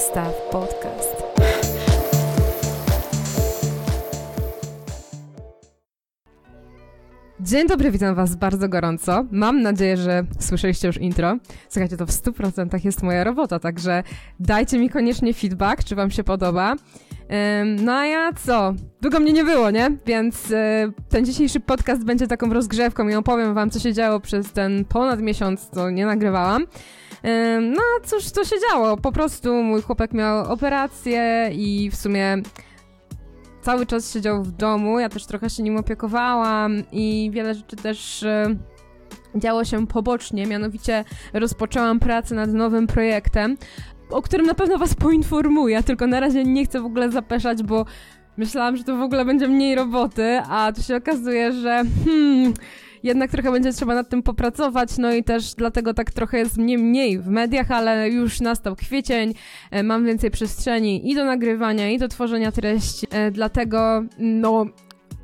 Zestaw 0.00 0.34
Podcast. 0.50 1.22
Dzień 7.40 7.68
dobry, 7.68 7.90
witam 7.90 8.14
Was 8.14 8.36
bardzo 8.36 8.68
gorąco. 8.68 9.24
Mam 9.30 9.62
nadzieję, 9.62 9.96
że 9.96 10.24
słyszeliście 10.38 10.86
już 10.86 10.96
intro. 10.96 11.36
Słuchajcie, 11.68 11.96
to 11.96 12.06
w 12.06 12.10
100% 12.10 12.84
jest 12.84 13.02
moja 13.02 13.24
robota, 13.24 13.58
także 13.58 14.02
dajcie 14.40 14.78
mi 14.78 14.90
koniecznie 14.90 15.34
feedback, 15.34 15.84
czy 15.84 15.94
Wam 15.94 16.10
się 16.10 16.24
podoba. 16.24 16.76
No 17.76 17.92
a 17.92 18.06
ja 18.06 18.32
co? 18.32 18.74
Długo 19.00 19.20
mnie 19.20 19.32
nie 19.32 19.44
było, 19.44 19.70
nie? 19.70 19.90
Więc 20.06 20.52
e, 20.52 20.92
ten 21.08 21.24
dzisiejszy 21.24 21.60
podcast 21.60 22.04
będzie 22.04 22.26
taką 22.26 22.52
rozgrzewką 22.52 23.08
i 23.08 23.14
opowiem 23.14 23.54
Wam, 23.54 23.70
co 23.70 23.78
się 23.78 23.92
działo 23.92 24.20
przez 24.20 24.52
ten 24.52 24.84
ponad 24.84 25.20
miesiąc, 25.20 25.68
co 25.74 25.90
nie 25.90 26.06
nagrywałam. 26.06 26.66
No 27.60 27.82
cóż, 28.04 28.24
co 28.24 28.44
się 28.44 28.56
działo? 28.70 28.96
Po 28.96 29.12
prostu 29.12 29.62
mój 29.62 29.82
chłopak 29.82 30.12
miał 30.12 30.52
operację 30.52 31.50
i 31.52 31.90
w 31.90 31.96
sumie 31.96 32.42
cały 33.62 33.86
czas 33.86 34.12
siedział 34.12 34.42
w 34.42 34.52
domu, 34.52 35.00
ja 35.00 35.08
też 35.08 35.26
trochę 35.26 35.50
się 35.50 35.62
nim 35.62 35.76
opiekowałam 35.76 36.82
i 36.92 37.30
wiele 37.32 37.54
rzeczy 37.54 37.76
też 37.76 38.22
e, 38.22 38.56
działo 39.34 39.64
się 39.64 39.86
pobocznie, 39.86 40.46
mianowicie 40.46 41.04
rozpoczęłam 41.32 42.00
pracę 42.00 42.34
nad 42.34 42.52
nowym 42.52 42.86
projektem, 42.86 43.56
o 44.10 44.22
którym 44.22 44.46
na 44.46 44.54
pewno 44.54 44.78
was 44.78 44.94
poinformuję, 44.94 45.82
tylko 45.82 46.06
na 46.06 46.20
razie 46.20 46.44
nie 46.44 46.64
chcę 46.64 46.80
w 46.80 46.84
ogóle 46.84 47.10
zapeszać, 47.10 47.62
bo 47.62 47.86
myślałam, 48.36 48.76
że 48.76 48.84
to 48.84 48.96
w 48.96 49.02
ogóle 49.02 49.24
będzie 49.24 49.48
mniej 49.48 49.74
roboty, 49.74 50.40
a 50.48 50.72
tu 50.72 50.82
się 50.82 50.96
okazuje, 50.96 51.52
że 51.52 51.82
hmm, 52.04 52.54
jednak 53.02 53.30
trochę 53.30 53.52
będzie 53.52 53.72
trzeba 53.72 53.94
nad 53.94 54.08
tym 54.08 54.22
popracować, 54.22 54.98
no 54.98 55.12
i 55.14 55.24
też 55.24 55.54
dlatego 55.54 55.94
tak 55.94 56.10
trochę 56.10 56.38
jest 56.38 56.58
mnie 56.58 56.78
mniej 56.78 57.18
w 57.18 57.26
mediach, 57.26 57.70
ale 57.70 58.10
już 58.10 58.40
nastał 58.40 58.76
kwiecień, 58.76 59.34
e, 59.70 59.82
mam 59.82 60.06
więcej 60.06 60.30
przestrzeni 60.30 61.10
i 61.10 61.14
do 61.14 61.24
nagrywania, 61.24 61.90
i 61.90 61.98
do 61.98 62.08
tworzenia 62.08 62.52
treści, 62.52 63.06
e, 63.10 63.30
dlatego 63.30 64.02
no 64.18 64.66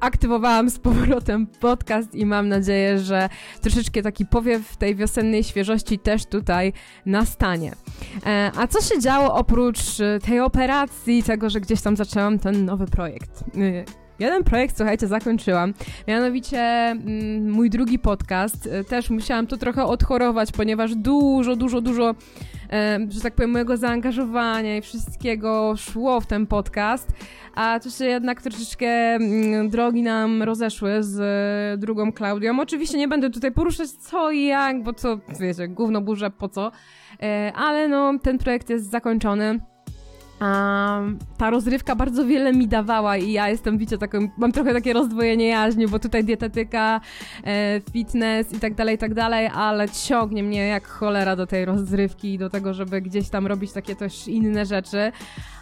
aktywowałam 0.00 0.70
z 0.70 0.78
powrotem 0.78 1.46
podcast 1.46 2.14
i 2.14 2.26
mam 2.26 2.48
nadzieję, 2.48 2.98
że 2.98 3.28
troszeczkę 3.60 4.02
taki 4.02 4.26
powiew 4.26 4.76
tej 4.76 4.94
wiosennej 4.94 5.44
świeżości 5.44 5.98
też 5.98 6.26
tutaj 6.26 6.72
nastanie. 7.06 7.72
E, 8.26 8.50
a 8.56 8.66
co 8.66 8.80
się 8.80 9.00
działo 9.00 9.34
oprócz 9.34 9.78
tej 10.26 10.40
operacji, 10.40 11.22
tego, 11.22 11.50
że 11.50 11.60
gdzieś 11.60 11.82
tam 11.82 11.96
zaczęłam 11.96 12.38
ten 12.38 12.64
nowy 12.64 12.86
projekt? 12.86 13.44
Jeden 14.18 14.44
projekt, 14.44 14.76
słuchajcie, 14.76 15.06
zakończyłam. 15.06 15.74
Mianowicie 16.08 16.60
mm, 16.60 17.50
mój 17.50 17.70
drugi 17.70 17.98
podcast. 17.98 18.66
E, 18.72 18.84
też 18.84 19.10
musiałam 19.10 19.46
to 19.46 19.56
trochę 19.56 19.84
odchorować, 19.84 20.52
ponieważ 20.52 20.94
dużo, 20.94 21.56
dużo, 21.56 21.80
dużo, 21.80 22.14
e, 22.72 22.98
że 23.08 23.20
tak 23.20 23.34
powiem, 23.34 23.50
mojego 23.50 23.76
zaangażowania 23.76 24.76
i 24.76 24.82
wszystkiego 24.82 25.74
szło 25.76 26.20
w 26.20 26.26
ten 26.26 26.46
podcast. 26.46 27.12
A 27.54 27.80
tu 27.80 27.90
się 27.90 28.04
jednak 28.04 28.42
troszeczkę 28.42 28.86
mm, 28.86 29.70
drogi 29.70 30.02
nam 30.02 30.42
rozeszły 30.42 31.02
z 31.02 31.20
e, 31.20 31.78
drugą 31.78 32.12
Klaudią. 32.12 32.60
Oczywiście 32.60 32.98
nie 32.98 33.08
będę 33.08 33.30
tutaj 33.30 33.52
poruszać 33.52 33.90
co 33.90 34.30
i 34.30 34.44
jak, 34.44 34.82
bo 34.82 34.92
co, 34.92 35.18
wiecie, 35.40 35.68
gówno 35.68 36.00
burze, 36.00 36.30
po 36.30 36.48
co. 36.48 36.72
Ale 37.54 37.88
no, 37.88 38.18
ten 38.22 38.38
projekt 38.38 38.70
jest 38.70 38.90
zakończony. 38.90 39.60
Um, 40.40 41.18
ta 41.38 41.50
rozrywka 41.50 41.96
bardzo 41.96 42.26
wiele 42.26 42.52
mi 42.52 42.68
dawała 42.68 43.16
i 43.16 43.32
ja 43.32 43.48
jestem, 43.48 43.78
wiecie, 43.78 43.98
taką, 43.98 44.28
mam 44.38 44.52
trochę 44.52 44.72
takie 44.72 44.92
rozdwojenie 44.92 45.48
jaźni, 45.48 45.88
bo 45.88 45.98
tutaj 45.98 46.24
dietetyka, 46.24 47.00
e, 47.44 47.80
fitness 47.92 48.52
i 48.52 48.60
tak 48.60 48.74
dalej, 48.74 48.94
i 48.94 48.98
tak 48.98 49.14
dalej, 49.14 49.50
ale 49.54 49.88
ciągnie 49.88 50.42
mnie 50.42 50.66
jak 50.66 50.86
cholera 50.86 51.36
do 51.36 51.46
tej 51.46 51.64
rozrywki 51.64 52.34
i 52.34 52.38
do 52.38 52.50
tego, 52.50 52.74
żeby 52.74 53.00
gdzieś 53.00 53.28
tam 53.28 53.46
robić 53.46 53.72
takie 53.72 53.96
też 53.96 54.28
inne 54.28 54.66
rzeczy, 54.66 55.12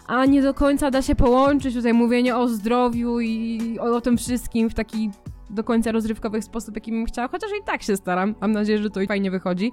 a 0.07 0.25
nie 0.25 0.41
do 0.41 0.53
końca 0.53 0.91
da 0.91 1.01
się 1.01 1.15
połączyć 1.15 1.75
tutaj 1.75 1.93
mówienie 1.93 2.35
o 2.35 2.47
zdrowiu 2.47 3.19
i 3.19 3.59
o, 3.79 3.95
o 3.95 4.01
tym 4.01 4.17
wszystkim 4.17 4.69
w 4.69 4.73
taki 4.73 5.11
do 5.55 5.63
końca 5.63 5.91
rozrywkowy 5.91 6.41
sposób, 6.41 6.75
jaki 6.75 6.91
bym 6.91 7.05
chciała, 7.05 7.27
chociaż 7.27 7.49
i 7.61 7.63
tak 7.65 7.83
się 7.83 7.95
staram, 7.95 8.35
mam 8.41 8.51
nadzieję, 8.51 8.77
że 8.77 8.89
to 8.89 9.01
i 9.01 9.07
fajnie 9.07 9.31
wychodzi. 9.31 9.71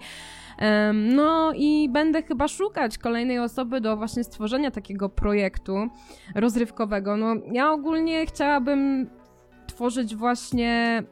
No 0.93 1.53
i 1.57 1.89
będę 1.89 2.23
chyba 2.23 2.49
szukać 2.49 2.99
kolejnej 2.99 3.39
osoby 3.39 3.81
do 3.81 3.97
właśnie 3.97 4.25
stworzenia 4.25 4.71
takiego 4.71 5.09
projektu 5.09 5.89
rozrywkowego. 6.35 7.17
No 7.17 7.35
ja 7.53 7.73
ogólnie 7.73 8.27
chciałabym 8.27 9.11
tworzyć 9.67 10.17
właśnie 10.17 11.03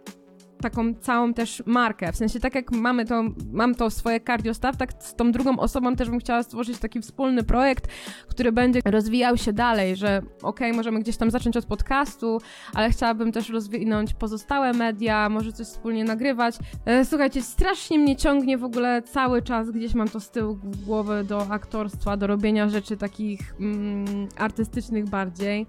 taką 0.61 0.95
całą 0.95 1.35
też 1.35 1.63
markę. 1.67 2.13
W 2.13 2.17
sensie 2.17 2.41
tak 2.41 2.55
jak 2.55 2.73
mamy 2.73 3.05
to, 3.05 3.23
mam 3.53 3.75
to 3.75 3.91
swoje 3.91 4.21
cardiostaw, 4.21 4.77
tak 4.77 4.93
z 4.99 5.15
tą 5.15 5.33
drugą 5.33 5.59
osobą 5.59 5.97
też 5.97 6.11
bym 6.11 6.21
chciała 6.21 6.43
stworzyć 6.43 6.79
taki 6.79 7.01
wspólny 7.01 7.43
projekt, 7.43 7.89
który 8.29 8.53
będzie 8.53 8.81
rozwijał 8.85 9.37
się 9.37 9.53
dalej, 9.53 9.97
że 9.97 10.19
okej, 10.19 10.69
okay, 10.69 10.73
możemy 10.73 11.01
gdzieś 11.01 11.17
tam 11.17 11.31
zacząć 11.31 11.57
od 11.57 11.67
podcastu, 11.67 12.41
ale 12.75 12.91
chciałabym 12.91 13.33
też 13.33 13.49
rozwinąć 13.49 14.15
pozostałe 14.15 14.73
media, 14.73 15.29
może 15.29 15.53
coś 15.53 15.67
wspólnie 15.67 16.05
nagrywać. 16.05 16.55
E, 16.85 17.05
słuchajcie, 17.05 17.43
strasznie 17.43 17.99
mnie 17.99 18.17
ciągnie 18.17 18.59
w 18.59 18.65
ogóle 18.65 19.03
cały 19.03 19.43
czas, 19.43 19.71
gdzieś 19.71 19.95
mam 19.95 20.09
to 20.09 20.21
z 20.21 20.31
tyłu 20.31 20.59
głowy 20.87 21.25
do 21.25 21.47
aktorstwa, 21.51 22.17
do 22.17 22.27
robienia 22.27 22.69
rzeczy 22.69 22.97
takich 22.97 23.55
mm, 23.61 24.29
artystycznych 24.37 25.09
bardziej. 25.09 25.67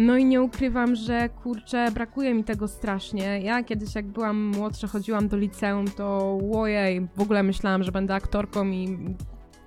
No 0.00 0.16
i 0.16 0.24
nie 0.24 0.42
ukrywam, 0.42 0.94
że 0.94 1.28
kurczę, 1.28 1.90
brakuje 1.94 2.34
mi 2.34 2.44
tego 2.44 2.68
strasznie. 2.68 3.40
Ja 3.40 3.62
kiedyś 3.62 3.94
jak 3.94 4.06
byłam 4.06 4.46
młodsza, 4.46 4.86
chodziłam 4.86 5.28
do 5.28 5.36
liceum, 5.36 5.84
to 5.96 6.38
ojej, 6.54 7.08
w 7.16 7.20
ogóle 7.20 7.42
myślałam, 7.42 7.82
że 7.82 7.92
będę 7.92 8.14
aktorką 8.14 8.66
i, 8.70 8.98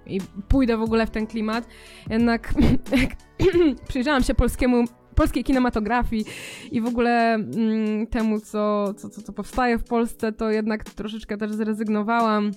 i 0.05 0.19
pójdę 0.47 0.77
w 0.77 0.81
ogóle 0.81 1.07
w 1.07 1.09
ten 1.09 1.27
klimat. 1.27 1.67
Jednak 2.09 2.53
jak 3.01 3.11
przyjrzałam 3.89 4.23
się 4.23 4.33
polskiemu 4.33 4.83
polskiej 5.15 5.43
kinematografii 5.43 6.25
i 6.71 6.81
w 6.81 6.85
ogóle 6.85 7.33
mm, 7.33 8.07
temu, 8.07 8.39
co, 8.39 8.93
co, 8.93 9.09
co, 9.09 9.33
powstaje 9.33 9.77
w 9.77 9.83
Polsce, 9.83 10.31
to 10.31 10.51
jednak 10.51 10.83
troszeczkę 10.83 11.37
też 11.37 11.51
zrezygnowałam. 11.51 12.51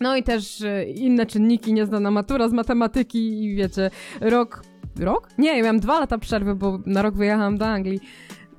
No 0.00 0.16
i 0.16 0.22
też 0.22 0.62
e, 0.62 0.84
inne 0.84 1.26
czynniki, 1.26 1.72
nieznana 1.72 2.10
matura 2.10 2.48
z 2.48 2.52
matematyki 2.52 3.44
i 3.44 3.54
wiecie, 3.54 3.90
rok 4.20 4.62
rok? 5.00 5.28
Nie, 5.38 5.56
ja 5.56 5.62
miałam 5.62 5.80
dwa 5.80 6.00
lata 6.00 6.18
przerwy, 6.18 6.54
bo 6.54 6.78
na 6.86 7.02
rok 7.02 7.14
wyjechałam 7.14 7.58
do 7.58 7.66
Anglii. 7.66 8.00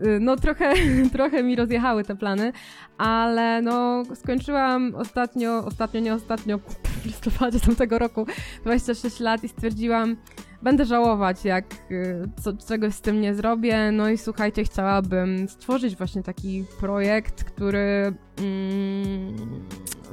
Y, 0.06 0.19
no 0.19 0.35
trochę, 0.35 0.74
trochę 1.13 1.44
mi 1.44 1.56
rozjechały 1.56 2.03
te 2.03 2.16
plany, 2.16 2.52
ale 2.97 3.62
no 3.62 4.03
skończyłam 4.16 4.96
ostatnio, 4.96 5.66
ostatnio, 5.66 6.02
nie 6.02 6.13
ostatnio, 6.13 6.59
w 6.84 7.06
listopadzie 7.06 7.59
tamtego 7.59 8.00
roku 8.00 8.25
26 8.63 9.19
lat 9.19 9.44
i 9.44 9.50
stwierdziłam, 9.50 10.18
będę 10.62 10.85
żałować, 10.85 11.46
jak 11.46 11.66
y, 11.91 12.29
co, 12.41 12.53
czegoś 12.53 12.94
z 12.94 13.02
tym 13.02 13.22
nie 13.22 13.35
zrobię. 13.35 13.91
No 13.91 14.09
i 14.09 14.18
słuchajcie, 14.18 14.63
chciałabym 14.63 15.47
stworzyć 15.50 15.96
właśnie 15.96 16.23
taki 16.23 16.66
projekt, 16.79 17.44
który, 17.44 18.13
mm, 18.38 19.35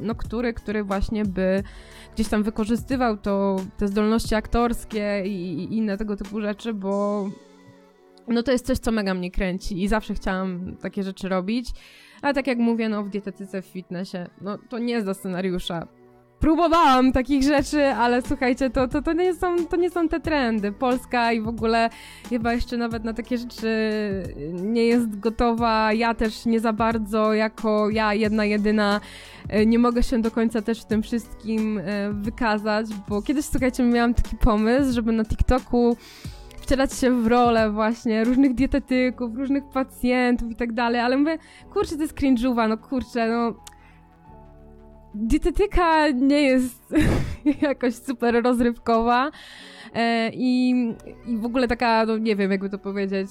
no 0.00 0.14
który, 0.14 0.54
który 0.54 0.84
właśnie 0.84 1.24
by 1.24 1.62
gdzieś 2.18 2.28
tam 2.28 2.42
wykorzystywał 2.42 3.16
to, 3.16 3.56
te 3.76 3.88
zdolności 3.88 4.34
aktorskie 4.34 5.22
i, 5.26 5.30
i 5.30 5.76
inne 5.76 5.96
tego 5.96 6.16
typu 6.16 6.40
rzeczy, 6.40 6.74
bo 6.74 7.24
no 8.28 8.42
to 8.42 8.52
jest 8.52 8.66
coś, 8.66 8.78
co 8.78 8.92
mega 8.92 9.14
mnie 9.14 9.30
kręci 9.30 9.82
i 9.82 9.88
zawsze 9.88 10.14
chciałam 10.14 10.76
takie 10.76 11.02
rzeczy 11.02 11.28
robić. 11.28 11.70
Ale 12.22 12.34
tak 12.34 12.46
jak 12.46 12.58
mówię, 12.58 12.88
no 12.88 13.04
w 13.04 13.08
dietetyce, 13.08 13.62
w 13.62 13.66
fitnessie, 13.66 14.18
no 14.40 14.58
to 14.68 14.78
nie 14.78 14.92
jest 14.94 15.06
do 15.06 15.14
scenariusza. 15.14 15.86
Próbowałam 16.40 17.12
takich 17.12 17.42
rzeczy, 17.42 17.84
ale 17.84 18.22
słuchajcie, 18.22 18.70
to, 18.70 18.88
to, 18.88 19.02
to, 19.02 19.12
nie 19.12 19.34
są, 19.34 19.66
to 19.66 19.76
nie 19.76 19.90
są 19.90 20.08
te 20.08 20.20
trendy. 20.20 20.72
Polska 20.72 21.32
i 21.32 21.40
w 21.40 21.48
ogóle 21.48 21.90
chyba 22.28 22.52
jeszcze 22.52 22.76
nawet 22.76 23.04
na 23.04 23.12
takie 23.12 23.38
rzeczy 23.38 23.68
nie 24.52 24.84
jest 24.84 25.20
gotowa. 25.20 25.92
Ja 25.92 26.14
też 26.14 26.46
nie 26.46 26.60
za 26.60 26.72
bardzo, 26.72 27.34
jako 27.34 27.90
ja 27.90 28.14
jedna, 28.14 28.44
jedyna, 28.44 29.00
e, 29.48 29.66
nie 29.66 29.78
mogę 29.78 30.02
się 30.02 30.22
do 30.22 30.30
końca 30.30 30.62
też 30.62 30.82
w 30.82 30.84
tym 30.84 31.02
wszystkim 31.02 31.78
e, 31.78 32.12
wykazać, 32.12 32.86
bo 33.08 33.22
kiedyś, 33.22 33.44
słuchajcie, 33.44 33.82
miałam 33.82 34.14
taki 34.14 34.36
pomysł, 34.36 34.92
żeby 34.92 35.12
na 35.12 35.24
TikToku 35.24 35.96
wcielać 36.60 36.94
się 36.94 37.22
w 37.22 37.26
rolę 37.26 37.70
właśnie 37.70 38.24
różnych 38.24 38.54
dietetyków, 38.54 39.36
różnych 39.36 39.64
pacjentów 39.64 40.50
i 40.50 40.56
tak 40.56 40.72
dalej, 40.72 41.00
ale 41.00 41.16
mówię, 41.16 41.38
kurczę, 41.72 41.96
to 41.96 42.02
jest 42.02 42.14
cringe'uwa, 42.14 42.68
no 42.68 42.78
kurczę, 42.78 43.28
no 43.28 43.54
dietetyka 45.18 46.10
nie 46.10 46.42
jest 46.42 46.94
jakoś 47.62 47.94
super 47.94 48.42
rozrywkowa 48.44 49.30
e, 49.94 50.30
i, 50.34 50.70
i 51.26 51.36
w 51.36 51.44
ogóle 51.44 51.68
taka, 51.68 52.06
no 52.06 52.18
nie 52.18 52.36
wiem, 52.36 52.50
jakby 52.50 52.70
to 52.70 52.78
powiedzieć, 52.78 53.30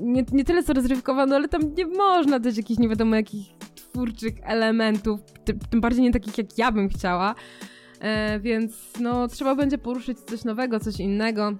nie, 0.00 0.24
nie 0.32 0.44
tyle 0.44 0.62
co 0.62 0.72
rozrywkowa, 0.72 1.26
no 1.26 1.36
ale 1.36 1.48
tam 1.48 1.74
nie 1.74 1.86
można 1.86 2.40
też 2.40 2.56
jakichś 2.56 2.80
nie 2.80 2.88
wiadomo 2.88 3.16
jakich 3.16 3.46
twórczych 3.74 4.34
elementów, 4.42 5.20
tym, 5.70 5.80
bardziej 5.80 6.02
nie 6.02 6.12
takich 6.12 6.38
jak 6.38 6.58
ja 6.58 6.72
bym 6.72 6.88
chciała, 6.88 7.34
e, 8.00 8.40
więc 8.40 8.92
no 9.00 9.28
trzeba 9.28 9.54
będzie 9.54 9.78
poruszyć 9.78 10.20
coś 10.20 10.44
nowego, 10.44 10.80
coś 10.80 11.00
innego. 11.00 11.52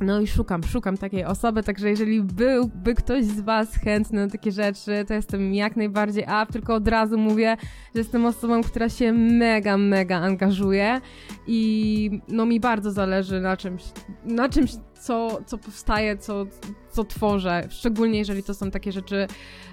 No 0.00 0.20
i 0.20 0.26
szukam, 0.26 0.62
szukam 0.62 0.96
takiej 0.96 1.24
osoby, 1.24 1.62
także 1.62 1.90
jeżeli 1.90 2.22
byłby 2.22 2.94
ktoś 2.94 3.24
z 3.24 3.40
Was 3.40 3.76
chętny 3.76 4.24
na 4.26 4.30
takie 4.30 4.52
rzeczy, 4.52 5.04
to 5.08 5.14
jestem 5.14 5.54
jak 5.54 5.76
najbardziej 5.76 6.24
up, 6.24 6.46
tylko 6.52 6.74
od 6.74 6.88
razu 6.88 7.18
mówię, 7.18 7.56
że 7.94 8.00
jestem 8.00 8.26
osobą, 8.26 8.62
która 8.62 8.88
się 8.88 9.12
mega, 9.12 9.76
mega 9.76 10.16
angażuje 10.16 11.00
i 11.46 12.20
no 12.28 12.46
mi 12.46 12.60
bardzo 12.60 12.90
zależy 12.90 13.40
na 13.40 13.56
czymś, 13.56 13.82
na 14.24 14.48
czymś, 14.48 14.70
co, 15.00 15.40
co 15.46 15.58
powstaje, 15.58 16.16
co, 16.16 16.46
co 16.90 17.04
tworzę, 17.04 17.66
szczególnie 17.70 18.18
jeżeli 18.18 18.42
to 18.42 18.54
są 18.54 18.70
takie 18.70 18.92
rzeczy 18.92 19.26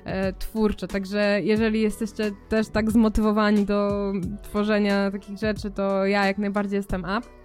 e, 0.05 0.33
twórcze, 0.33 0.87
także 0.87 1.39
jeżeli 1.43 1.81
jesteście 1.81 2.31
też 2.49 2.67
tak 2.67 2.91
zmotywowani 2.91 3.65
do 3.65 4.11
tworzenia 4.43 5.11
takich 5.11 5.37
rzeczy, 5.37 5.71
to 5.71 6.05
ja 6.05 6.27
jak 6.27 6.37
najbardziej 6.37 6.77
jestem 6.77 7.01
up. 7.01 7.40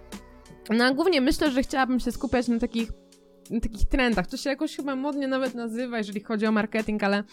No 0.69 0.85
a 0.85 0.93
głównie 0.93 1.21
myślę, 1.21 1.51
że 1.51 1.63
chciałabym 1.63 1.99
się 1.99 2.11
skupiać 2.11 2.47
na 2.47 2.59
takich, 2.59 2.91
na 3.51 3.59
takich 3.59 3.85
trendach. 3.85 4.27
To 4.27 4.37
się 4.37 4.49
jakoś 4.49 4.75
chyba 4.75 4.95
modnie 4.95 5.27
nawet 5.27 5.55
nazywa, 5.55 5.97
jeżeli 5.97 6.23
chodzi 6.23 6.45
o 6.45 6.51
marketing, 6.51 7.03
ale 7.03 7.23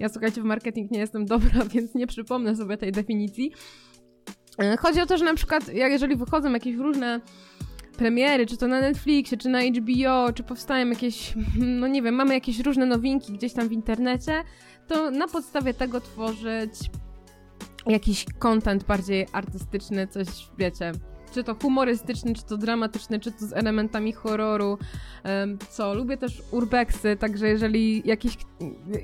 ja 0.00 0.08
słuchajcie, 0.08 0.40
w 0.40 0.44
marketing 0.44 0.90
nie 0.90 0.98
jestem 0.98 1.26
dobra, 1.34 1.64
więc 1.64 1.94
nie 1.94 2.06
przypomnę 2.06 2.56
sobie 2.56 2.76
tej 2.76 2.92
definicji. 2.92 3.52
E, 4.58 4.76
chodzi 4.76 5.00
o 5.00 5.06
to, 5.06 5.18
że 5.18 5.24
na 5.24 5.34
przykład, 5.34 5.68
jeżeli 5.74 6.16
wychodzą 6.16 6.52
jakieś 6.52 6.76
różne 6.76 7.20
premiery, 7.96 8.46
czy 8.46 8.56
to 8.56 8.68
na 8.68 8.80
Netflixie, 8.80 9.38
czy 9.38 9.48
na 9.48 9.60
HBO, 9.62 10.32
czy 10.32 10.42
powstają 10.42 10.88
jakieś, 10.88 11.34
no 11.80 11.88
nie 11.88 12.02
wiem, 12.02 12.14
mamy 12.14 12.34
jakieś 12.34 12.60
różne 12.60 12.86
nowinki 12.86 13.32
gdzieś 13.32 13.52
tam 13.52 13.68
w 13.68 13.72
internecie, 13.72 14.44
to 14.88 15.10
na 15.10 15.28
podstawie 15.28 15.74
tego 15.74 16.00
tworzyć 16.00 16.72
jakiś 17.86 18.26
content 18.38 18.84
bardziej 18.84 19.26
artystyczny, 19.32 20.06
coś, 20.06 20.26
wiecie, 20.58 20.92
czy 21.34 21.44
to 21.44 21.54
humorystyczny, 21.54 22.34
czy 22.34 22.44
to 22.44 22.56
dramatyczny, 22.56 23.20
czy 23.20 23.32
to 23.32 23.46
z 23.46 23.52
elementami 23.52 24.12
horroru. 24.12 24.78
Co, 25.70 25.94
lubię 25.94 26.16
też 26.16 26.42
urbexy, 26.50 27.16
także 27.16 27.48
jeżeli 27.48 28.02
jakiś, 28.04 28.36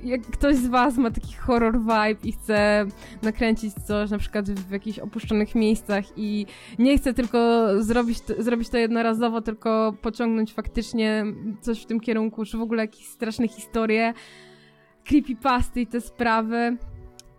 jak 0.05 0.21
ktoś 0.21 0.57
z 0.57 0.67
was 0.67 0.97
ma 0.97 1.11
taki 1.11 1.35
horror 1.35 1.79
vibe 1.81 2.21
i 2.25 2.33
chce 2.33 2.87
nakręcić 3.23 3.75
coś, 3.75 4.11
na 4.11 4.19
przykład 4.19 4.51
w 4.51 4.71
jakichś 4.71 4.99
opuszczonych 4.99 5.55
miejscach 5.55 6.05
i 6.17 6.47
nie 6.79 6.99
chce 6.99 7.15
tylko 7.15 7.69
zrobić 7.83 8.19
zrobić 8.39 8.69
to 8.69 8.79
jednorazowo, 8.79 9.41
tylko 9.41 9.95
pociągnąć 10.03 10.55
faktycznie 10.55 11.25
coś 11.61 11.83
w 11.83 11.87
tym 11.87 12.01
kierunku, 12.01 12.45
czy 12.45 12.59
w 12.59 12.63
ogóle 12.63 12.83
jakieś 12.83 13.07
straszne 13.07 13.49
historie, 13.49 14.15
creepypasty 15.05 15.81
i 15.81 15.87
te 15.87 16.01
sprawy, 16.01 16.77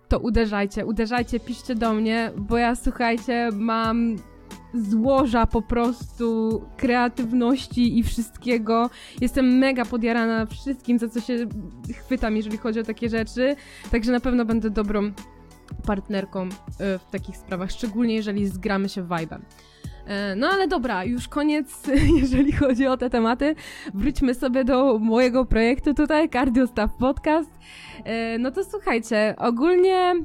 to 0.07 0.19
uderzajcie, 0.19 0.85
uderzajcie, 0.85 1.39
piszcie 1.39 1.75
do 1.75 1.93
mnie, 1.93 2.31
bo 2.37 2.57
ja 2.57 2.75
słuchajcie, 2.75 3.49
mam 3.53 4.15
złoża 4.73 5.45
po 5.45 5.61
prostu 5.61 6.61
kreatywności 6.77 7.99
i 7.99 8.03
wszystkiego. 8.03 8.89
Jestem 9.21 9.57
mega 9.57 9.85
podjarana 9.85 10.45
wszystkim, 10.45 10.99
za 10.99 11.09
co 11.09 11.21
się 11.21 11.47
chwytam, 11.93 12.37
jeżeli 12.37 12.57
chodzi 12.57 12.79
o 12.79 12.83
takie 12.83 13.09
rzeczy. 13.09 13.55
Także 13.91 14.11
na 14.11 14.19
pewno 14.19 14.45
będę 14.45 14.69
dobrą 14.69 15.11
partnerką 15.85 16.43
e, 16.43 16.99
w 16.99 17.05
takich 17.11 17.37
sprawach, 17.37 17.71
szczególnie 17.71 18.15
jeżeli 18.15 18.47
zgramy 18.47 18.89
się 18.89 19.03
vibe'em. 19.03 19.39
E, 20.05 20.35
no 20.35 20.47
ale 20.47 20.67
dobra, 20.67 21.03
już 21.03 21.27
koniec, 21.27 21.83
jeżeli 22.21 22.51
chodzi 22.51 22.87
o 22.87 22.97
te 22.97 23.09
tematy. 23.09 23.55
Wróćmy 23.93 24.33
sobie 24.33 24.63
do 24.63 24.99
mojego 24.99 25.45
projektu 25.45 25.93
tutaj, 25.93 26.29
Cardio 26.29 26.67
Staff 26.67 26.93
Podcast. 26.99 27.51
E, 28.03 28.37
no 28.37 28.51
to 28.51 28.63
słuchajcie, 28.63 29.35
ogólnie 29.37 30.15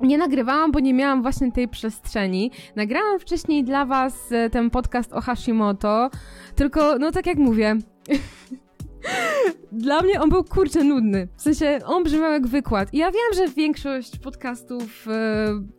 nie 0.00 0.18
nagrywałam, 0.18 0.72
bo 0.72 0.80
nie 0.80 0.94
miałam 0.94 1.22
właśnie 1.22 1.52
tej 1.52 1.68
przestrzeni. 1.68 2.50
Nagrałam 2.76 3.18
wcześniej 3.18 3.64
dla 3.64 3.84
was 3.84 4.32
e, 4.32 4.50
ten 4.50 4.70
podcast 4.70 5.12
o 5.12 5.20
Hashimoto, 5.20 6.10
tylko, 6.54 6.98
no 6.98 7.12
tak 7.12 7.26
jak 7.26 7.38
mówię, 7.38 7.76
dla 9.72 10.02
mnie 10.02 10.20
on 10.20 10.30
był 10.30 10.44
kurczę 10.44 10.84
nudny. 10.84 11.28
W 11.36 11.42
sensie, 11.42 11.78
on 11.86 12.04
brzmiał 12.04 12.32
jak 12.32 12.46
wykład. 12.46 12.94
I 12.94 12.98
ja 12.98 13.10
wiem, 13.10 13.34
że 13.34 13.48
większość 13.48 14.18
podcastów 14.18 15.08
e, 15.08 15.76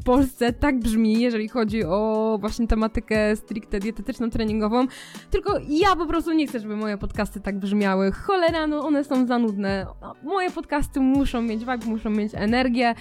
w 0.00 0.04
Polsce 0.04 0.52
tak 0.52 0.78
brzmi, 0.78 1.20
jeżeli 1.20 1.48
chodzi 1.48 1.84
o 1.84 2.38
właśnie 2.40 2.66
tematykę 2.66 3.36
stricte 3.36 3.80
dietetyczną, 3.80 4.30
treningową. 4.30 4.86
Tylko 5.30 5.58
ja 5.68 5.96
po 5.96 6.06
prostu 6.06 6.32
nie 6.32 6.46
chcę, 6.46 6.60
żeby 6.60 6.76
moje 6.76 6.98
podcasty 6.98 7.40
tak 7.40 7.58
brzmiały. 7.58 8.12
Cholera, 8.12 8.66
no 8.66 8.86
one 8.86 9.04
są 9.04 9.26
za 9.26 9.38
nudne. 9.38 9.86
Moje 10.22 10.50
podcasty 10.50 11.00
muszą 11.00 11.42
mieć 11.42 11.60
vibe, 11.60 11.86
muszą 11.86 12.10
mieć 12.10 12.32
energię 12.34 12.94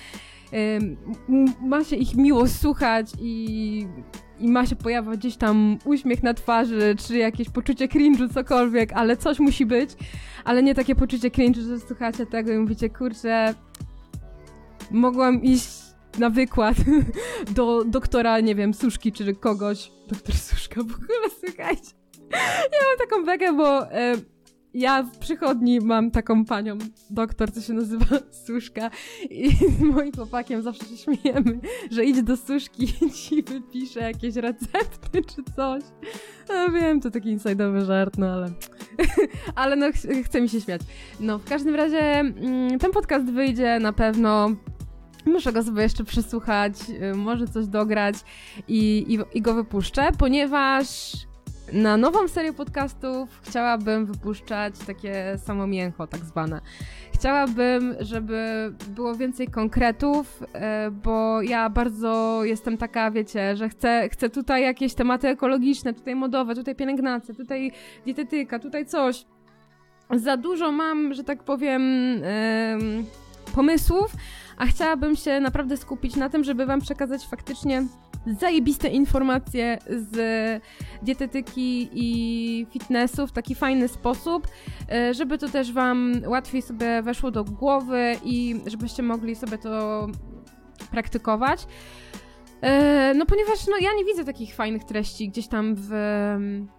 ma 1.62 1.84
się 1.84 1.96
ich 1.96 2.16
miło 2.16 2.48
słuchać 2.48 3.12
i, 3.20 3.88
i 4.40 4.48
ma 4.48 4.66
się 4.66 4.76
pojawiać 4.76 5.20
gdzieś 5.20 5.38
tam 5.38 5.78
uśmiech 5.86 6.24
na 6.24 6.34
twarzy, 6.34 6.96
czy 7.08 7.18
jakieś 7.18 7.50
poczucie 7.50 7.88
cringe'u, 7.88 8.34
cokolwiek, 8.34 8.94
ale 8.94 9.18
coś 9.18 9.40
musi 9.40 9.66
być, 9.66 9.90
ale 10.44 10.64
nie 10.64 10.76
takie 10.76 10.96
poczucie 10.96 11.30
cringe'u, 11.30 11.62
że 11.62 11.80
słuchacie 11.80 12.26
tego 12.26 12.52
i 12.52 12.58
mówicie, 12.58 12.90
kurczę, 12.90 13.54
mogłam 14.92 15.44
iść 15.44 15.70
na 16.20 16.30
wykład 16.30 16.76
do 17.56 17.84
doktora, 17.86 18.40
nie 18.40 18.56
wiem, 18.56 18.74
Suszki 18.74 19.12
czy 19.12 19.36
kogoś. 19.36 19.92
Doktor 20.08 20.36
Suszka 20.36 20.82
w 20.82 20.94
ogóle, 20.94 21.30
słuchajcie. 21.46 21.92
Ja 22.72 22.80
mam 22.90 23.10
taką 23.10 23.26
bekę, 23.26 23.54
bo 23.54 23.92
e, 23.92 24.16
ja 24.74 25.04
w 25.04 25.18
przychodni 25.18 25.80
mam 25.80 26.12
taką 26.12 26.46
panią 26.46 26.78
doktor, 27.10 27.52
co 27.52 27.62
się 27.62 27.74
nazywa 27.74 28.06
Suszka 28.46 28.90
i 29.30 29.50
z 29.52 29.80
moim 29.80 30.12
chłopakiem 30.12 30.62
zawsze 30.62 30.86
się 30.86 30.98
śmiejemy, 30.98 31.60
że 31.92 32.06
idź 32.06 32.24
do 32.24 32.38
Suszki 32.38 32.84
i 33.02 33.12
ci 33.12 33.44
wypisze 33.44 34.00
jakieś 34.00 34.36
recepty 34.36 35.22
czy 35.22 35.54
coś. 35.56 35.84
No 36.50 36.72
wiem, 36.72 37.02
to 37.02 37.12
taki 37.12 37.30
insajdowy 37.30 37.86
żart, 37.86 38.18
no 38.18 38.28
ale... 38.28 38.52
ale 39.56 39.76
no, 39.76 39.92
ch 39.92 40.26
chce 40.26 40.42
mi 40.42 40.50
się 40.50 40.62
śmiać. 40.62 40.82
No, 41.20 41.40
w 41.40 41.46
każdym 41.46 41.76
razie 41.76 42.00
mm, 42.00 42.80
ten 42.80 42.92
podcast 42.92 43.26
wyjdzie 43.26 43.80
na 43.80 43.94
pewno 43.94 44.56
Muszę 45.26 45.54
go 45.54 45.64
sobie 45.64 45.84
jeszcze 45.84 46.04
przesłuchać, 46.04 46.74
y, 46.90 47.16
może 47.16 47.48
coś 47.48 47.68
dograć 47.68 48.16
i, 48.68 49.06
i, 49.08 49.38
i 49.38 49.42
go 49.42 49.54
wypuszczę, 49.54 50.10
ponieważ 50.18 50.88
na 51.72 51.98
nową 51.98 52.28
serię 52.28 52.54
podcastów 52.54 53.42
chciałabym 53.42 54.06
wypuszczać 54.06 54.80
takie 54.80 55.38
samo 55.38 55.68
mięcho, 55.68 56.08
tak 56.08 56.20
zwane. 56.20 56.62
Chciałabym, 57.14 57.96
żeby 58.00 58.72
było 58.88 59.16
więcej 59.16 59.48
konkretów, 59.48 60.44
e, 60.54 60.92
bo 60.92 61.42
ja 61.42 61.70
bardzo 61.70 62.42
jestem 62.44 62.78
taka, 62.78 63.12
wiecie, 63.12 63.56
że 63.56 63.70
chcę, 63.70 64.10
chcę 64.12 64.30
tutaj 64.30 64.64
jakieś 64.64 64.94
tematy 64.94 65.28
ekologiczne, 65.28 65.94
tutaj 65.94 66.16
modowe, 66.16 66.56
tutaj 66.56 66.76
pielęgnacja, 66.76 67.34
tutaj 67.34 67.72
dietetyka, 68.06 68.60
tutaj 68.60 68.86
coś. 68.86 69.26
Za 70.16 70.38
dużo 70.38 70.72
mam, 70.72 71.14
że 71.14 71.24
tak 71.24 71.44
powiem, 71.44 71.82
pomysłów, 73.56 74.12
a 74.58 74.66
chciałabym 74.66 75.16
się 75.16 75.40
naprawdę 75.40 75.78
skupić 75.78 76.16
na 76.16 76.30
tym, 76.30 76.44
żeby 76.44 76.66
wam 76.66 76.82
przekazać 76.82 77.28
faktycznie 77.28 77.84
zajebiste 78.28 78.88
informacje 78.88 79.78
z 79.88 80.62
dietetyki 81.02 81.90
i 81.94 82.68
fitnessu 82.72 83.28
w 83.28 83.32
taki 83.32 83.56
fajny 83.56 83.88
sposób, 83.88 84.48
e, 84.92 85.14
żeby 85.14 85.38
to 85.38 85.50
też 85.50 85.74
Wam 85.74 86.22
łatwiej 86.26 86.62
sobie 86.62 87.02
weszło 87.02 87.32
do 87.32 87.44
głowy 87.44 88.16
i 88.26 88.62
żebyście 88.66 89.04
mogli 89.04 89.36
sobie 89.36 89.58
to 89.58 90.08
praktykować. 90.92 91.68
E, 92.64 93.14
no 93.14 93.26
ponieważ 93.26 93.68
no, 93.68 93.78
ja 93.82 93.90
nie 93.98 94.06
widzę 94.06 94.26
takich 94.26 94.56
fajnych 94.56 94.84
treści 94.84 95.30
gdzieś 95.30 95.48
tam 95.48 95.76
w... 95.78 95.90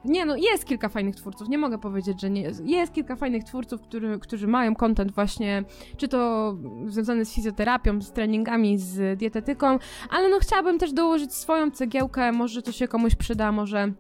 Nie 0.05 0.25
no, 0.25 0.37
jest 0.37 0.65
kilka 0.65 0.89
fajnych 0.89 1.17
twórców, 1.17 1.49
nie 1.49 1.59
mogę 1.59 1.79
powiedzieć, 1.79 2.21
że 2.21 2.31
nie 2.31 2.43
jest. 2.43 2.67
Jest 2.67 2.93
kilka 2.93 3.17
fajnych 3.17 3.45
twórców, 3.45 3.83
który, 3.83 4.19
którzy 4.19 4.47
mają 4.47 4.75
content 4.75 5.13
właśnie, 5.13 5.65
czy 5.97 6.09
to 6.09 6.55
związany 6.87 7.25
z 7.25 7.35
fizjoterapią, 7.35 8.03
z 8.03 8.13
treningami, 8.13 8.79
z 8.79 9.19
dietetyką, 9.19 9.79
ale 10.11 10.29
no 10.29 10.39
chciałabym 10.39 10.79
też 10.79 10.93
dołożyć 10.93 11.35
swoją 11.35 11.71
cegiełkę, 11.71 12.33
może 12.33 12.63
to 12.63 12.73
się 12.73 12.89
komuś 12.89 13.15
przyda, 13.15 13.53
może 13.53 13.93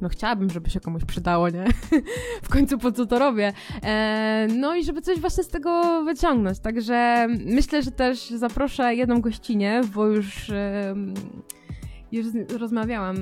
no 0.00 0.08
chciałabym, 0.08 0.50
żeby 0.50 0.70
się 0.70 0.80
komuś 0.80 1.04
przydało, 1.04 1.48
nie? 1.48 1.64
w 2.42 2.48
końcu 2.48 2.78
po 2.78 2.92
co 2.92 3.06
to 3.06 3.18
robię? 3.18 3.52
E, 3.82 4.48
no 4.56 4.76
i 4.76 4.84
żeby 4.84 5.02
coś 5.02 5.20
właśnie 5.20 5.44
z 5.44 5.48
tego 5.48 6.02
wyciągnąć. 6.04 6.58
Także 6.58 7.26
myślę, 7.46 7.82
że 7.82 7.90
też 7.90 8.30
zaproszę 8.30 8.94
jedną 8.94 9.20
gościnę, 9.20 9.80
bo 9.94 10.06
już, 10.06 10.50
e, 10.50 10.94
już 12.12 12.26
rozmawiałam 12.58 13.16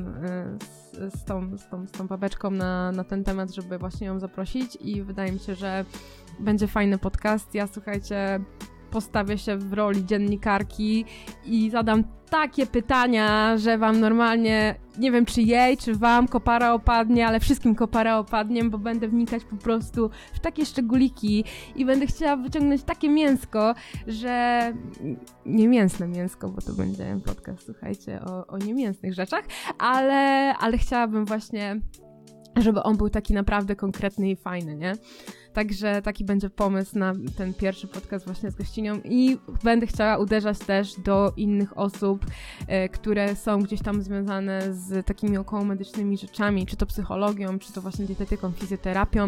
z, 0.62 1.14
z, 1.14 1.24
tą, 1.24 1.58
z, 1.58 1.68
tą, 1.68 1.86
z 1.86 1.92
tą 1.92 2.06
babeczką 2.06 2.50
na, 2.50 2.92
na 2.92 3.04
ten 3.04 3.24
temat, 3.24 3.54
żeby 3.54 3.78
właśnie 3.78 4.06
ją 4.06 4.20
zaprosić 4.20 4.78
i 4.80 5.02
wydaje 5.02 5.32
mi 5.32 5.38
się, 5.38 5.54
że 5.54 5.84
będzie 6.40 6.66
fajny 6.66 6.98
podcast. 6.98 7.54
Ja 7.54 7.66
słuchajcie, 7.66 8.40
postawię 8.90 9.38
się 9.38 9.56
w 9.56 9.72
roli 9.72 10.06
dziennikarki 10.06 11.04
i 11.44 11.70
zadam 11.70 12.04
takie 12.30 12.66
pytania, 12.66 13.58
że 13.58 13.78
wam 13.78 14.00
normalnie, 14.00 14.74
nie 14.98 15.12
wiem 15.12 15.26
czy 15.26 15.42
jej, 15.42 15.76
czy 15.76 15.94
wam 15.94 16.28
kopara 16.28 16.72
opadnie, 16.72 17.26
ale 17.26 17.40
wszystkim 17.40 17.74
kopara 17.74 18.18
opadnie, 18.18 18.64
bo 18.64 18.78
będę 18.78 19.08
wnikać 19.08 19.44
po 19.44 19.56
prostu 19.56 20.10
w 20.34 20.40
takie 20.40 20.66
szczególiki 20.66 21.44
i 21.76 21.84
będę 21.84 22.06
chciała 22.06 22.36
wyciągnąć 22.36 22.82
takie 22.82 23.08
mięsko, 23.08 23.74
że 24.06 24.62
nie 25.46 25.68
mięsne 25.68 26.08
mięsko, 26.08 26.48
bo 26.48 26.62
to 26.62 26.72
będzie 26.72 27.20
podcast, 27.24 27.64
słuchajcie, 27.64 28.20
o, 28.20 28.46
o 28.46 28.58
niemięsnych 28.58 29.14
rzeczach, 29.14 29.44
ale, 29.78 30.54
ale 30.56 30.78
chciałabym 30.78 31.24
właśnie 31.24 31.80
żeby 32.62 32.82
on 32.82 32.96
był 32.96 33.10
taki 33.10 33.34
naprawdę 33.34 33.76
konkretny 33.76 34.30
i 34.30 34.36
fajny, 34.36 34.76
nie? 34.76 34.92
Także 35.58 36.02
taki 36.02 36.24
będzie 36.24 36.50
pomysł 36.50 36.98
na 36.98 37.12
ten 37.36 37.54
pierwszy 37.54 37.86
podcast 37.86 38.26
właśnie 38.26 38.50
z 38.50 38.54
gościnią 38.54 39.00
i 39.04 39.38
będę 39.64 39.86
chciała 39.86 40.16
uderzać 40.16 40.58
też 40.58 40.94
do 41.00 41.32
innych 41.36 41.78
osób, 41.78 42.26
e, 42.66 42.88
które 42.88 43.36
są 43.36 43.62
gdzieś 43.62 43.82
tam 43.82 44.02
związane 44.02 44.74
z 44.74 45.06
takimi 45.06 45.36
okołomedycznymi 45.36 46.18
rzeczami, 46.18 46.66
czy 46.66 46.76
to 46.76 46.86
psychologią, 46.86 47.58
czy 47.58 47.72
to 47.72 47.80
właśnie 47.80 48.06
dietetyką, 48.06 48.52
fizjoterapią, 48.52 49.26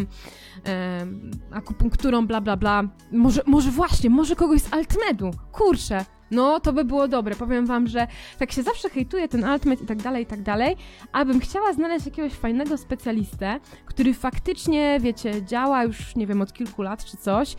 e, 0.67 1.07
akupunkturą, 1.51 2.27
bla 2.27 2.41
bla 2.41 2.57
bla. 2.57 2.83
Może, 3.13 3.43
może 3.47 3.71
właśnie, 3.71 4.11
może 4.11 4.37
kogoś 4.37 4.61
z 4.61 4.73
Altmedu, 4.73 5.31
kurczę, 5.53 6.05
no, 6.31 6.61
to 6.61 6.73
by 6.73 6.85
było 6.85 7.09
dobre. 7.09 7.35
Powiem 7.35 7.67
wam, 7.67 7.87
że 7.87 8.07
tak 8.39 8.53
się 8.53 8.63
zawsze 8.63 8.91
hejtuje 8.91 9.29
ten 9.29 9.45
Ultimate 9.45 9.85
i 9.85 9.87
tak 9.87 10.03
dalej, 10.03 10.23
i 10.23 10.27
tak 10.27 10.43
dalej, 10.43 10.77
abym 11.13 11.41
chciała 11.41 11.73
znaleźć 11.73 12.07
jakiegoś 12.07 12.33
fajnego 12.33 12.79
specjalistę, 12.79 13.61
który 13.87 14.15
faktycznie, 14.15 14.99
wiecie, 15.01 15.45
działa 15.45 15.85
już, 15.85 16.17
nie 16.17 16.27
wiem, 16.27 16.43
od 16.43 16.53
kilku 16.53 16.83
lat 16.83 17.05
czy 17.05 17.17
coś 17.17 17.57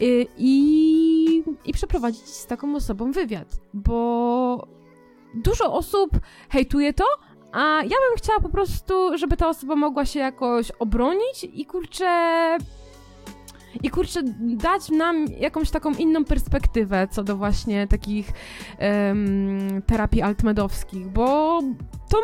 yy, 0.00 0.26
i, 0.38 1.42
i 1.64 1.72
przeprowadzić 1.72 2.26
z 2.26 2.46
taką 2.46 2.76
osobą 2.76 3.12
wywiad, 3.12 3.60
bo 3.74 4.68
dużo 5.34 5.72
osób 5.72 6.10
hejtuje 6.50 6.92
to, 6.92 7.04
a 7.52 7.82
ja 7.82 7.96
bym 8.08 8.16
chciała 8.16 8.40
po 8.40 8.48
prostu, 8.48 9.18
żeby 9.18 9.36
ta 9.36 9.48
osoba 9.48 9.76
mogła 9.76 10.04
się 10.04 10.20
jakoś 10.20 10.70
obronić 10.70 11.44
i 11.52 11.66
kurczę 11.66 12.58
i 13.82 13.90
kurczę, 13.90 14.20
dać 14.40 14.88
nam 14.88 15.26
jakąś 15.40 15.70
taką 15.70 15.94
inną 15.94 16.24
perspektywę 16.24 17.08
co 17.10 17.24
do 17.24 17.36
właśnie 17.36 17.86
takich 17.86 18.32
um, 18.80 19.82
terapii 19.86 20.22
altmedowskich, 20.22 21.08
bo 21.08 21.60
to 22.10 22.18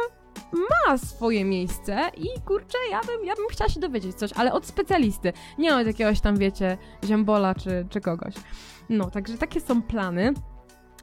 ma 0.53 0.99
swoje 0.99 1.45
miejsce 1.45 2.01
i 2.17 2.41
kurczę, 2.41 2.79
ja 2.91 3.01
bym, 3.01 3.27
ja 3.27 3.35
bym 3.35 3.47
chciała 3.51 3.69
się 3.69 3.81
dowiedzieć 3.81 4.17
coś, 4.17 4.33
ale 4.33 4.53
od 4.53 4.67
specjalisty, 4.67 5.33
nie 5.59 5.77
od 5.77 5.87
jakiegoś 5.87 6.21
tam, 6.21 6.37
wiecie, 6.37 6.79
ziembola 7.05 7.55
czy, 7.55 7.87
czy 7.91 8.01
kogoś. 8.01 8.35
No, 8.89 9.11
także 9.11 9.39
takie 9.39 9.61
są 9.61 9.83
plany 9.83 10.35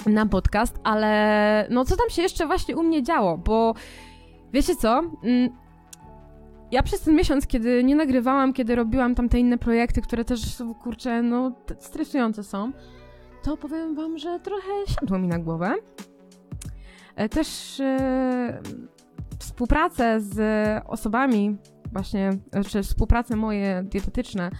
na 0.06 0.26
podcast, 0.26 0.80
ale 0.84 1.68
no 1.70 1.86
co 1.86 1.96
tam 1.96 2.10
się 2.10 2.22
jeszcze 2.22 2.48
właśnie 2.48 2.76
u 2.78 2.84
mnie 2.84 3.04
działo, 3.04 3.38
bo 3.38 3.74
wiecie 4.54 4.76
co, 4.76 5.00
mm, 5.24 5.50
ja 6.72 6.84
przez 6.84 7.02
ten 7.02 7.16
miesiąc, 7.16 7.48
kiedy 7.48 7.84
nie 7.84 7.96
nagrywałam, 7.96 8.54
kiedy 8.54 8.76
robiłam 8.76 9.16
tam 9.16 9.30
te 9.30 9.40
inne 9.40 9.58
projekty, 9.58 10.02
które 10.02 10.26
też, 10.26 10.42
kurczę, 10.84 11.22
no, 11.22 11.52
stresujące 11.80 12.44
są, 12.44 12.72
to 13.44 13.58
powiem 13.58 13.96
wam, 13.96 14.18
że 14.18 14.40
trochę 14.40 14.72
siadło 14.88 15.20
mi 15.20 15.28
na 15.28 15.40
głowę. 15.40 15.76
E, 17.16 17.30
też 17.30 17.80
e, 17.80 18.62
współpracę 19.40 20.22
z 20.22 20.40
osobami, 20.88 21.58
właśnie, 21.94 22.30
czy 22.68 22.84
współprace 22.84 23.36
moje 23.36 23.84
dietetyczne, 23.84 24.52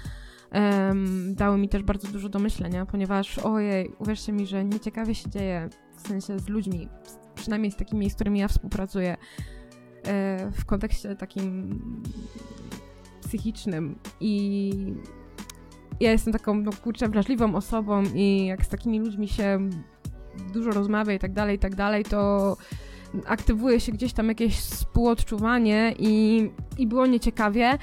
dały 1.30 1.58
mi 1.58 1.70
też 1.70 1.84
bardzo 1.84 2.08
dużo 2.08 2.30
do 2.30 2.40
myślenia, 2.40 2.86
ponieważ 2.86 3.40
ojej, 3.40 3.92
uwierzcie 4.00 4.34
mi, 4.34 4.46
że 4.46 4.66
nieciekawie 4.66 5.16
się 5.16 5.30
dzieje, 5.30 5.70
w 5.98 6.08
sensie 6.08 6.40
z 6.40 6.50
ludźmi, 6.50 6.88
przynajmniej 7.36 7.72
z 7.72 7.76
takimi, 7.76 8.10
z 8.10 8.16
którymi 8.16 8.40
ja 8.40 8.48
współpracuję, 8.48 9.18
E, 9.18 9.57
w 10.52 10.66
kontekście 10.66 11.16
takim 11.16 11.80
psychicznym 13.22 13.96
i 14.20 14.72
ja 16.00 16.12
jestem 16.12 16.34
taką, 16.34 16.54
no 16.54 16.72
kurczę, 16.84 17.10
wrażliwą 17.10 17.56
osobą 17.56 18.04
i 18.16 18.46
jak 18.46 18.66
z 18.66 18.70
takimi 18.70 19.00
ludźmi 19.00 19.28
się 19.28 19.70
dużo 20.54 20.72
rozmawia 20.72 21.14
i 21.14 21.20
tak 21.20 21.34
dalej, 21.34 21.56
i 21.56 21.60
tak 21.60 21.76
dalej, 21.76 22.04
to 22.04 22.58
aktywuje 23.26 23.80
się 23.80 23.92
gdzieś 23.92 24.14
tam 24.14 24.28
jakieś 24.28 24.56
współodczuwanie 24.56 25.94
i, 26.00 26.50
i 26.78 26.88
było 26.88 27.08
nieciekawie. 27.08 27.78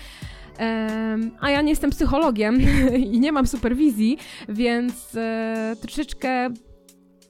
Um, 0.60 1.30
a 1.40 1.50
ja 1.50 1.62
nie 1.62 1.70
jestem 1.70 1.90
psychologiem 1.90 2.58
i 3.12 3.20
nie 3.20 3.32
mam 3.32 3.46
superwizji, 3.46 4.18
więc 4.48 5.14
e, 5.14 5.76
troszeczkę 5.80 6.50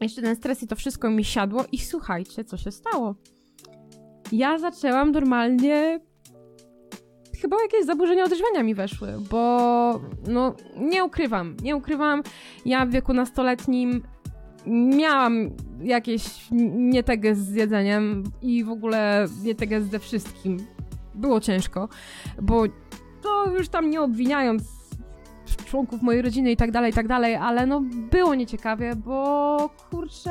jeszcze 0.00 0.22
ten 0.22 0.36
stres 0.36 0.62
i 0.62 0.66
to 0.66 0.76
wszystko 0.76 1.10
mi 1.10 1.24
siadło 1.24 1.64
i 1.72 1.78
słuchajcie, 1.78 2.44
co 2.44 2.56
się 2.56 2.70
stało 2.70 3.14
ja 4.32 4.58
zaczęłam 4.58 5.12
normalnie 5.12 6.00
chyba 7.40 7.56
jakieś 7.62 7.86
zaburzenia 7.86 8.24
odżywiania 8.24 8.62
mi 8.62 8.74
weszły, 8.74 9.08
bo 9.30 10.00
no 10.26 10.54
nie 10.76 11.04
ukrywam, 11.04 11.56
nie 11.62 11.76
ukrywam, 11.76 12.22
ja 12.66 12.86
w 12.86 12.90
wieku 12.90 13.12
nastoletnim 13.12 14.02
miałam 14.66 15.50
jakieś 15.82 16.24
nietegę 16.76 17.34
z 17.34 17.54
jedzeniem 17.54 18.24
i 18.42 18.64
w 18.64 18.70
ogóle 18.70 19.26
nietegę 19.42 19.80
ze 19.80 19.98
wszystkim. 19.98 20.66
Było 21.14 21.40
ciężko, 21.40 21.88
bo 22.42 22.62
to 23.22 23.50
już 23.58 23.68
tam 23.68 23.90
nie 23.90 24.00
obwiniając 24.00 24.62
członków 25.66 26.02
mojej 26.02 26.22
rodziny 26.22 26.52
i 26.52 26.56
tak 26.56 26.70
dalej, 26.70 26.90
i 26.90 26.94
tak 26.94 27.08
dalej, 27.08 27.36
ale 27.36 27.66
no 27.66 27.82
było 28.10 28.34
nieciekawie, 28.34 28.96
bo 28.96 29.70
kurczę 29.90 30.30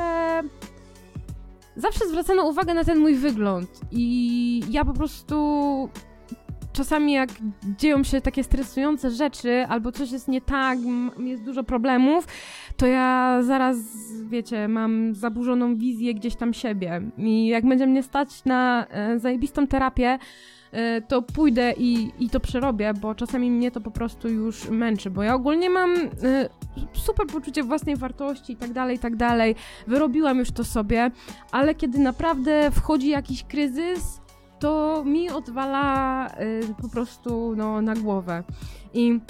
zawsze 1.76 2.08
zwracano 2.08 2.48
uwagę 2.48 2.74
na 2.74 2.84
ten 2.84 2.98
mój 2.98 3.14
wygląd 3.14 3.80
i 3.92 4.62
ja 4.70 4.84
po 4.84 4.92
prostu 4.92 5.88
czasami 6.74 7.12
jak 7.12 7.30
dzieją 7.78 8.04
się 8.04 8.20
takie 8.20 8.44
stresujące 8.44 9.10
rzeczy 9.10 9.66
albo 9.68 9.92
coś 9.92 10.12
jest 10.12 10.28
nie 10.28 10.40
tak, 10.40 10.78
jest 11.18 11.42
dużo 11.42 11.64
problemów, 11.64 12.26
to 12.76 12.86
ja 12.86 13.38
zaraz, 13.42 13.76
wiecie, 14.24 14.68
mam 14.68 15.14
zaburzoną 15.14 15.76
wizję 15.76 16.14
gdzieś 16.14 16.36
tam 16.36 16.54
siebie. 16.54 17.02
I 17.18 17.46
jak 17.46 17.66
będzie 17.66 17.86
mnie 17.86 18.02
stać 18.02 18.44
na 18.44 18.86
e, 18.86 19.18
zajebistą 19.18 19.66
terapię, 19.66 20.18
to 21.08 21.22
pójdę 21.22 21.72
i, 21.76 22.12
i 22.18 22.30
to 22.30 22.40
przerobię, 22.40 22.94
bo 22.94 23.14
czasami 23.14 23.50
mnie 23.50 23.70
to 23.70 23.80
po 23.80 23.90
prostu 23.90 24.28
już 24.28 24.68
męczy, 24.68 25.10
bo 25.10 25.22
ja 25.22 25.34
ogólnie 25.34 25.70
mam 25.70 25.94
e, 25.96 26.08
super 26.92 27.26
poczucie 27.26 27.62
własnej 27.62 27.96
wartości 27.96 28.52
i 28.52 28.56
tak 28.56 28.72
dalej, 28.72 28.96
i 28.96 28.98
tak 28.98 29.16
dalej. 29.16 29.54
Wyrobiłam 29.86 30.38
już 30.38 30.50
to 30.50 30.64
sobie, 30.64 31.10
ale 31.50 31.74
kiedy 31.74 31.98
naprawdę 31.98 32.70
wchodzi 32.70 33.08
jakiś 33.08 33.44
kryzys, 33.44 34.20
to 34.58 35.02
mi 35.06 35.30
odwala 35.30 36.28
e, 36.28 36.60
po 36.82 36.88
prostu 36.88 37.54
no, 37.56 37.82
na 37.82 37.94
głowę. 37.94 38.44
I 38.94 39.20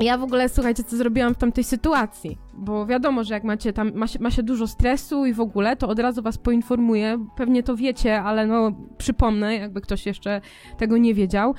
ja 0.00 0.18
w 0.18 0.22
ogóle, 0.22 0.48
słuchajcie, 0.48 0.84
co 0.84 0.96
zrobiłam 0.96 1.34
w 1.34 1.38
tamtej 1.38 1.64
sytuacji, 1.64 2.38
bo 2.54 2.86
wiadomo, 2.86 3.24
że 3.24 3.34
jak 3.34 3.44
macie 3.44 3.72
tam, 3.72 3.92
ma 3.94 4.06
się, 4.06 4.18
ma 4.18 4.30
się 4.30 4.42
dużo 4.42 4.66
stresu 4.66 5.26
i 5.26 5.32
w 5.32 5.40
ogóle, 5.40 5.76
to 5.76 5.88
od 5.88 5.98
razu 5.98 6.22
was 6.22 6.38
poinformuję, 6.38 7.26
pewnie 7.36 7.62
to 7.62 7.76
wiecie, 7.76 8.22
ale 8.22 8.46
no 8.46 8.72
przypomnę, 8.98 9.54
jakby 9.54 9.80
ktoś 9.80 10.06
jeszcze 10.06 10.40
tego 10.78 10.96
nie 10.96 11.14
wiedział. 11.14 11.54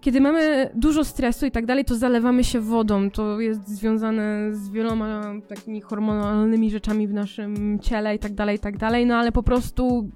Kiedy 0.00 0.20
mamy 0.20 0.70
dużo 0.74 1.04
stresu 1.04 1.46
i 1.46 1.50
tak 1.50 1.66
dalej, 1.66 1.84
to 1.84 1.94
zalewamy 1.94 2.44
się 2.44 2.60
wodą. 2.60 3.10
To 3.10 3.40
jest 3.40 3.68
związane 3.68 4.54
z 4.54 4.70
wieloma 4.70 5.34
takimi 5.48 5.80
hormonalnymi 5.80 6.70
rzeczami 6.70 7.08
w 7.08 7.12
naszym 7.12 7.78
ciele 7.78 8.14
i 8.14 8.18
tak 8.18 8.34
dalej, 8.34 8.56
i 8.56 8.58
tak 8.58 8.76
dalej, 8.76 9.06
no 9.06 9.16
ale 9.16 9.32
po 9.32 9.42
prostu 9.42 10.10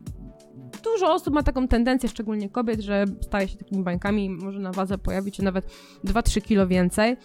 dużo 0.84 1.14
osób 1.14 1.34
ma 1.34 1.42
taką 1.42 1.68
tendencję, 1.68 2.08
szczególnie 2.08 2.48
kobiet, 2.48 2.80
że 2.80 3.04
staje 3.20 3.48
się 3.48 3.56
takimi 3.56 3.82
bańkami 3.82 4.30
może 4.30 4.58
na 4.58 4.72
wadze 4.72 4.98
pojawić 4.98 5.36
się 5.36 5.42
nawet 5.42 5.66
2-3 6.04 6.42
kilo 6.42 6.66
więcej. 6.66 7.16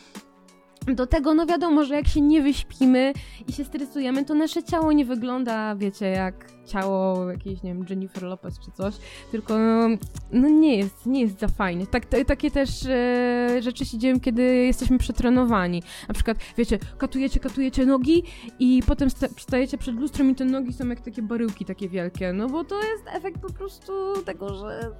Do 0.93 1.07
tego, 1.07 1.33
no 1.33 1.45
wiadomo, 1.45 1.85
że 1.85 1.95
jak 1.95 2.07
się 2.07 2.21
nie 2.21 2.41
wyśpimy 2.41 3.13
i 3.47 3.53
się 3.53 3.65
stresujemy, 3.65 4.25
to 4.25 4.33
nasze 4.33 4.63
ciało 4.63 4.91
nie 4.91 5.05
wygląda, 5.05 5.75
wiecie, 5.75 6.05
jak 6.05 6.55
ciało 6.65 7.31
jakiejś, 7.31 7.63
nie 7.63 7.73
wiem, 7.73 7.85
Jennifer 7.89 8.23
Lopez 8.23 8.59
czy 8.59 8.71
coś, 8.71 8.95
tylko 9.31 9.57
no, 9.57 9.87
no 10.31 10.49
nie 10.49 10.77
jest, 10.77 11.05
nie 11.05 11.21
jest 11.21 11.39
za 11.39 11.47
fajnie. 11.47 11.87
Tak, 11.87 12.05
takie 12.27 12.51
też 12.51 12.85
e, 12.85 13.61
rzeczy 13.61 13.85
się 13.85 13.97
dzieją, 13.97 14.19
kiedy 14.19 14.41
jesteśmy 14.41 14.97
przetrenowani. 14.97 15.83
Na 16.07 16.13
przykład, 16.13 16.37
wiecie, 16.57 16.79
katujecie, 16.97 17.39
katujecie 17.39 17.85
nogi 17.85 18.23
i 18.59 18.83
potem 18.87 19.09
stajecie 19.37 19.77
przed 19.77 19.95
lustrem 19.95 20.31
i 20.31 20.35
te 20.35 20.45
nogi 20.45 20.73
są 20.73 20.87
jak 20.87 21.01
takie 21.01 21.21
baryłki 21.21 21.65
takie 21.65 21.89
wielkie, 21.89 22.33
no 22.33 22.47
bo 22.49 22.63
to 22.63 22.75
jest 22.75 23.03
efekt 23.07 23.41
po 23.41 23.53
prostu 23.53 23.93
tego, 24.25 24.55
że 24.55 24.91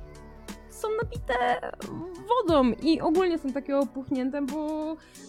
są 0.75 0.88
nabite 1.03 1.62
wodą 2.27 2.72
i 2.84 3.01
ogólnie 3.01 3.38
są 3.38 3.51
takie 3.51 3.77
opuchnięte, 3.77 4.41
bo 4.41 4.55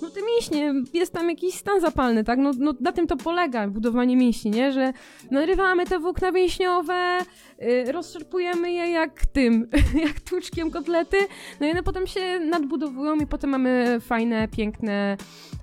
no 0.03 0.11
te 0.11 0.21
mięśnie, 0.23 0.75
jest 0.95 1.12
tam 1.12 1.31
jakiś 1.31 1.55
stan 1.55 1.81
zapalny, 1.81 2.25
tak? 2.25 2.38
No, 2.38 2.50
no 2.59 2.75
na 2.81 2.93
tym 2.93 3.07
to 3.07 3.17
polega 3.17 3.69
budowanie 3.69 4.17
mięśni, 4.17 4.50
nie? 4.50 4.73
Że 4.73 4.93
narywamy 5.31 5.87
te 5.87 5.99
włókna 5.99 6.31
mięśniowe, 6.31 7.19
yy, 7.59 8.73
je 8.73 8.91
jak 8.91 9.26
tym, 9.26 9.69
jak 10.07 10.21
tłuczkiem 10.21 10.71
kotlety, 10.71 11.17
no 11.61 11.67
i 11.67 11.71
one 11.71 11.83
potem 11.83 12.07
się 12.07 12.41
nadbudowują 12.41 13.17
i 13.17 13.26
potem 13.26 13.50
mamy 13.50 14.00
fajne, 14.00 14.49
piękne 14.49 15.17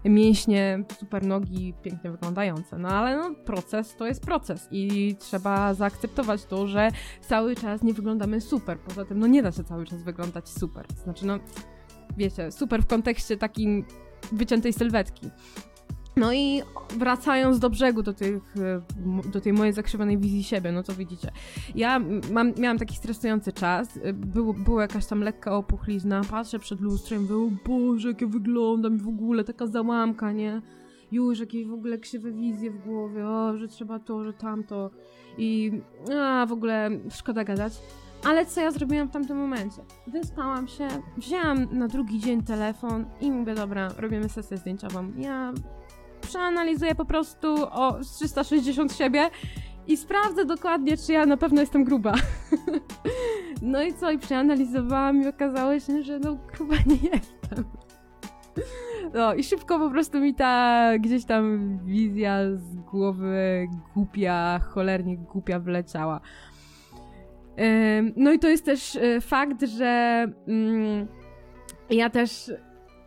mięśnie, 0.09 0.83
super 0.99 1.25
nogi, 1.25 1.73
pięknie 1.81 2.11
wyglądające. 2.11 2.77
No 2.77 2.89
ale 2.89 3.17
no, 3.17 3.35
proces 3.45 3.95
to 3.95 4.07
jest 4.07 4.25
proces 4.25 4.67
i 4.71 5.15
trzeba 5.19 5.73
zaakceptować 5.73 6.45
to, 6.45 6.67
że 6.67 6.89
cały 7.21 7.55
czas 7.55 7.83
nie 7.83 7.93
wyglądamy 7.93 8.41
super. 8.41 8.79
Poza 8.79 9.05
tym, 9.05 9.19
no 9.19 9.27
nie 9.27 9.43
da 9.43 9.51
się 9.51 9.63
cały 9.63 9.85
czas 9.85 10.03
wyglądać 10.03 10.49
super. 10.49 10.85
Znaczy, 11.03 11.25
no, 11.25 11.39
wiecie, 12.17 12.51
super 12.51 12.83
w 12.83 12.87
kontekście 12.87 13.37
takim 13.37 13.85
wyciętej 14.31 14.73
sylwetki. 14.73 15.29
No 16.15 16.33
i 16.33 16.61
wracając 16.97 17.59
do 17.59 17.69
brzegu, 17.69 18.03
do, 18.03 18.13
tych, 18.13 18.55
do 19.31 19.41
tej 19.41 19.53
mojej 19.53 19.73
zakrzywanej 19.73 20.17
wizji 20.17 20.43
siebie, 20.43 20.71
no 20.71 20.83
to 20.83 20.93
widzicie. 20.93 21.31
Ja 21.75 22.01
mam, 22.31 22.53
miałam 22.57 22.77
taki 22.77 22.95
stresujący 22.95 23.53
czas, 23.53 23.99
był, 24.13 24.53
była 24.53 24.81
jakaś 24.81 25.05
tam 25.05 25.21
lekka 25.21 25.55
opuchlizna, 25.55 26.21
patrzę 26.31 26.59
przed 26.59 26.81
lustrem, 26.81 27.27
Boże, 27.65 28.07
jak 28.07 28.21
ja 28.21 28.27
wyglądam 28.27 28.97
w 28.97 29.07
ogóle, 29.07 29.43
taka 29.43 29.67
załamka, 29.67 30.31
nie? 30.31 30.61
Już 31.11 31.39
jakieś 31.39 31.67
w 31.67 31.73
ogóle 31.73 31.97
krzywe 31.97 32.31
wizje 32.31 32.71
w 32.71 32.83
głowie, 32.83 33.27
o, 33.27 33.57
że 33.57 33.67
trzeba 33.67 33.99
to, 33.99 34.23
że 34.23 34.33
tamto 34.33 34.91
i 35.37 35.71
a, 36.19 36.45
w 36.45 36.51
ogóle 36.51 36.89
szkoda 37.11 37.43
gadać. 37.43 37.73
Ale 38.25 38.45
co 38.45 38.61
ja 38.61 38.71
zrobiłam 38.71 39.07
w 39.07 39.11
tamtym 39.11 39.37
momencie? 39.37 39.81
Wyspałam 40.07 40.67
się, 40.67 40.87
wzięłam 41.17 41.67
na 41.71 41.87
drugi 41.87 42.19
dzień 42.19 42.43
telefon 42.43 43.05
i 43.21 43.31
mówię, 43.31 43.55
dobra, 43.55 43.89
robimy 43.97 44.29
sesję 44.29 44.57
zdjęciową. 44.57 45.11
Ja 45.17 45.53
przeanalizuję 46.33 46.95
po 46.95 47.05
prostu 47.05 47.55
o 47.71 47.99
360 48.03 48.93
siebie 48.93 49.29
i 49.87 49.97
sprawdzę 49.97 50.45
dokładnie, 50.45 50.97
czy 50.97 51.13
ja 51.13 51.25
na 51.25 51.37
pewno 51.37 51.61
jestem 51.61 51.83
gruba. 51.83 52.13
no 53.61 53.83
i 53.83 53.93
co? 53.93 54.11
I 54.11 54.19
przeanalizowałam 54.19 55.21
i 55.21 55.27
okazało 55.27 55.79
się, 55.79 56.03
że 56.03 56.19
no 56.19 56.37
gruba 56.57 56.75
nie 56.85 56.95
jestem. 56.95 57.63
No 59.13 59.33
i 59.33 59.43
szybko 59.43 59.79
po 59.79 59.89
prostu 59.89 60.19
mi 60.19 60.35
ta 60.35 60.91
gdzieś 60.99 61.25
tam 61.25 61.77
wizja 61.85 62.37
z 62.55 62.75
głowy 62.75 63.67
głupia, 63.93 64.59
cholernie 64.59 65.17
głupia 65.17 65.59
wleciała. 65.59 66.19
No 68.15 68.31
i 68.31 68.39
to 68.39 68.49
jest 68.49 68.65
też 68.65 68.95
e, 68.95 69.21
fakt, 69.21 69.61
że 69.61 70.25
mm, 70.47 71.07
ja 71.89 72.09
też 72.09 72.51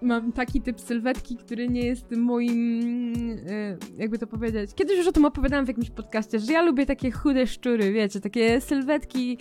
mam 0.03 0.33
taki 0.33 0.61
typ 0.61 0.81
sylwetki, 0.81 1.37
który 1.37 1.69
nie 1.69 1.87
jest 1.87 2.11
moim, 2.11 3.13
e, 3.49 3.77
jakby 3.97 4.19
to 4.19 4.27
powiedzieć. 4.27 4.75
Kiedyś 4.75 4.99
już 4.99 5.07
o 5.07 5.13
tym 5.13 5.25
opowiadałam 5.25 5.65
w 5.65 5.69
jakimś 5.69 5.91
podcaście, 5.91 6.39
że 6.39 6.53
ja 6.53 6.63
lubię 6.63 6.87
takie 6.87 7.11
chude 7.11 7.47
szczury, 7.47 7.93
wiecie, 7.93 8.21
takie 8.21 8.61
sylwetki, 8.61 9.39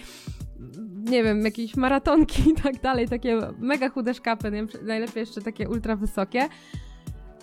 nie 1.10 1.24
wiem, 1.24 1.46
jakieś 1.46 1.76
maratonki 1.76 2.50
i 2.50 2.54
tak 2.64 2.82
dalej, 2.82 3.08
takie 3.08 3.40
mega 3.60 3.90
chude 3.90 4.14
szkapy, 4.14 4.52
najlepiej 4.84 5.22
jeszcze 5.22 5.42
takie 5.42 5.70
ultra 5.70 5.96
wysokie. 5.96 6.48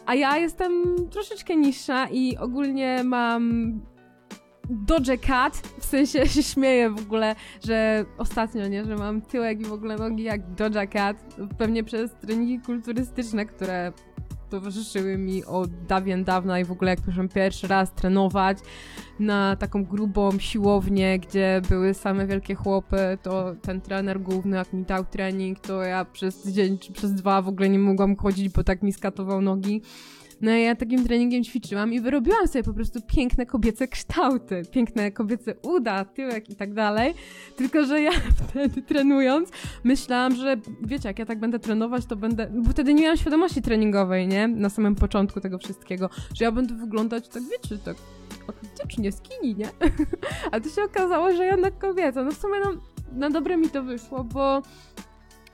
A 0.06 0.14
ja 0.14 0.38
jestem 0.38 0.72
troszeczkę 1.10 1.56
niższa 1.56 2.08
i 2.08 2.36
ogólnie 2.36 3.04
mam 3.04 3.72
Doge 4.72 5.18
Cat, 5.18 5.62
w 5.78 5.84
sensie 5.84 6.26
się 6.34 6.42
śmieję 6.42 6.90
w 6.90 6.98
ogóle, 6.98 7.34
że 7.64 8.04
ostatnio, 8.18 8.68
nie, 8.68 8.84
że 8.84 8.96
mam 8.96 9.22
tyłek 9.22 9.60
i 9.60 9.64
w 9.64 9.72
ogóle 9.72 9.96
nogi 9.96 10.22
jak 10.22 10.54
Doja 10.54 10.86
Cat, 10.86 11.16
pewnie 11.58 11.84
przez 11.84 12.10
treningi 12.14 12.60
kulturystyczne, 12.60 13.46
które 13.46 13.92
towarzyszyły 14.52 15.18
mi 15.18 15.44
od 15.44 15.70
dawien 15.86 16.24
dawna 16.24 16.60
i 16.60 16.64
w 16.64 16.72
ogóle 16.72 16.90
jak 16.90 17.00
poszłam 17.00 17.28
pierwszy 17.28 17.68
raz 17.68 17.92
trenować 17.92 18.58
na 19.20 19.56
taką 19.56 19.84
grubą 19.84 20.38
siłownię, 20.38 21.18
gdzie 21.18 21.62
były 21.68 21.94
same 21.94 22.26
wielkie 22.26 22.54
chłopy, 22.54 23.18
to 23.22 23.54
ten 23.62 23.80
trener 23.80 24.20
główny 24.20 24.56
jak 24.56 24.72
mi 24.72 24.84
dał 24.84 25.04
trening, 25.04 25.60
to 25.60 25.82
ja 25.82 26.04
przez 26.04 26.42
tydzień 26.42 26.78
czy 26.78 26.92
przez 26.92 27.14
dwa 27.14 27.42
w 27.42 27.48
ogóle 27.48 27.68
nie 27.68 27.78
mogłam 27.78 28.16
chodzić, 28.16 28.48
bo 28.48 28.64
tak 28.64 28.82
mi 28.82 28.92
skatował 28.92 29.40
nogi. 29.40 29.82
No 30.42 30.50
ja 30.50 30.76
takim 30.76 31.04
treningiem 31.04 31.44
ćwiczyłam 31.44 31.92
i 31.92 32.00
wyrobiłam 32.00 32.48
sobie 32.48 32.62
po 32.62 32.72
prostu 32.72 33.00
piękne 33.06 33.46
kobiece 33.46 33.88
kształty, 33.88 34.62
piękne 34.70 35.12
kobiece 35.12 35.54
uda, 35.62 36.04
tyłek 36.04 36.50
i 36.50 36.56
tak 36.56 36.74
dalej. 36.74 37.14
Tylko, 37.56 37.84
że 37.84 38.00
ja 38.00 38.10
wtedy 38.48 38.82
trenując 38.82 39.50
myślałam, 39.84 40.34
że 40.34 40.56
wiecie, 40.82 41.08
jak 41.08 41.18
ja 41.18 41.26
tak 41.26 41.38
będę 41.38 41.58
trenować, 41.58 42.06
to 42.06 42.16
będę, 42.16 42.50
bo 42.54 42.70
wtedy 42.70 42.94
nie 42.94 43.02
miałam 43.02 43.16
świadomości 43.16 43.62
treningowej, 43.62 44.28
nie? 44.28 44.48
Na 44.48 44.68
samym 44.68 44.94
początku 44.94 45.40
tego 45.40 45.58
wszystkiego, 45.58 46.10
że 46.34 46.44
ja 46.44 46.52
będę 46.52 46.74
wyglądać 46.74 47.28
tak, 47.28 47.42
wiecie, 47.42 47.78
tak 47.84 47.96
atletycznie, 48.48 49.12
skinny, 49.12 49.54
nie? 49.54 49.68
A 50.52 50.60
to 50.60 50.68
się 50.68 50.82
okazało, 50.82 51.32
że 51.32 51.44
jednak 51.44 51.78
kobieca. 51.78 52.24
No 52.24 52.30
w 52.30 52.38
sumie 52.38 52.60
no, 52.64 52.70
na 53.12 53.30
dobre 53.30 53.56
mi 53.56 53.70
to 53.70 53.82
wyszło, 53.82 54.24
bo 54.24 54.62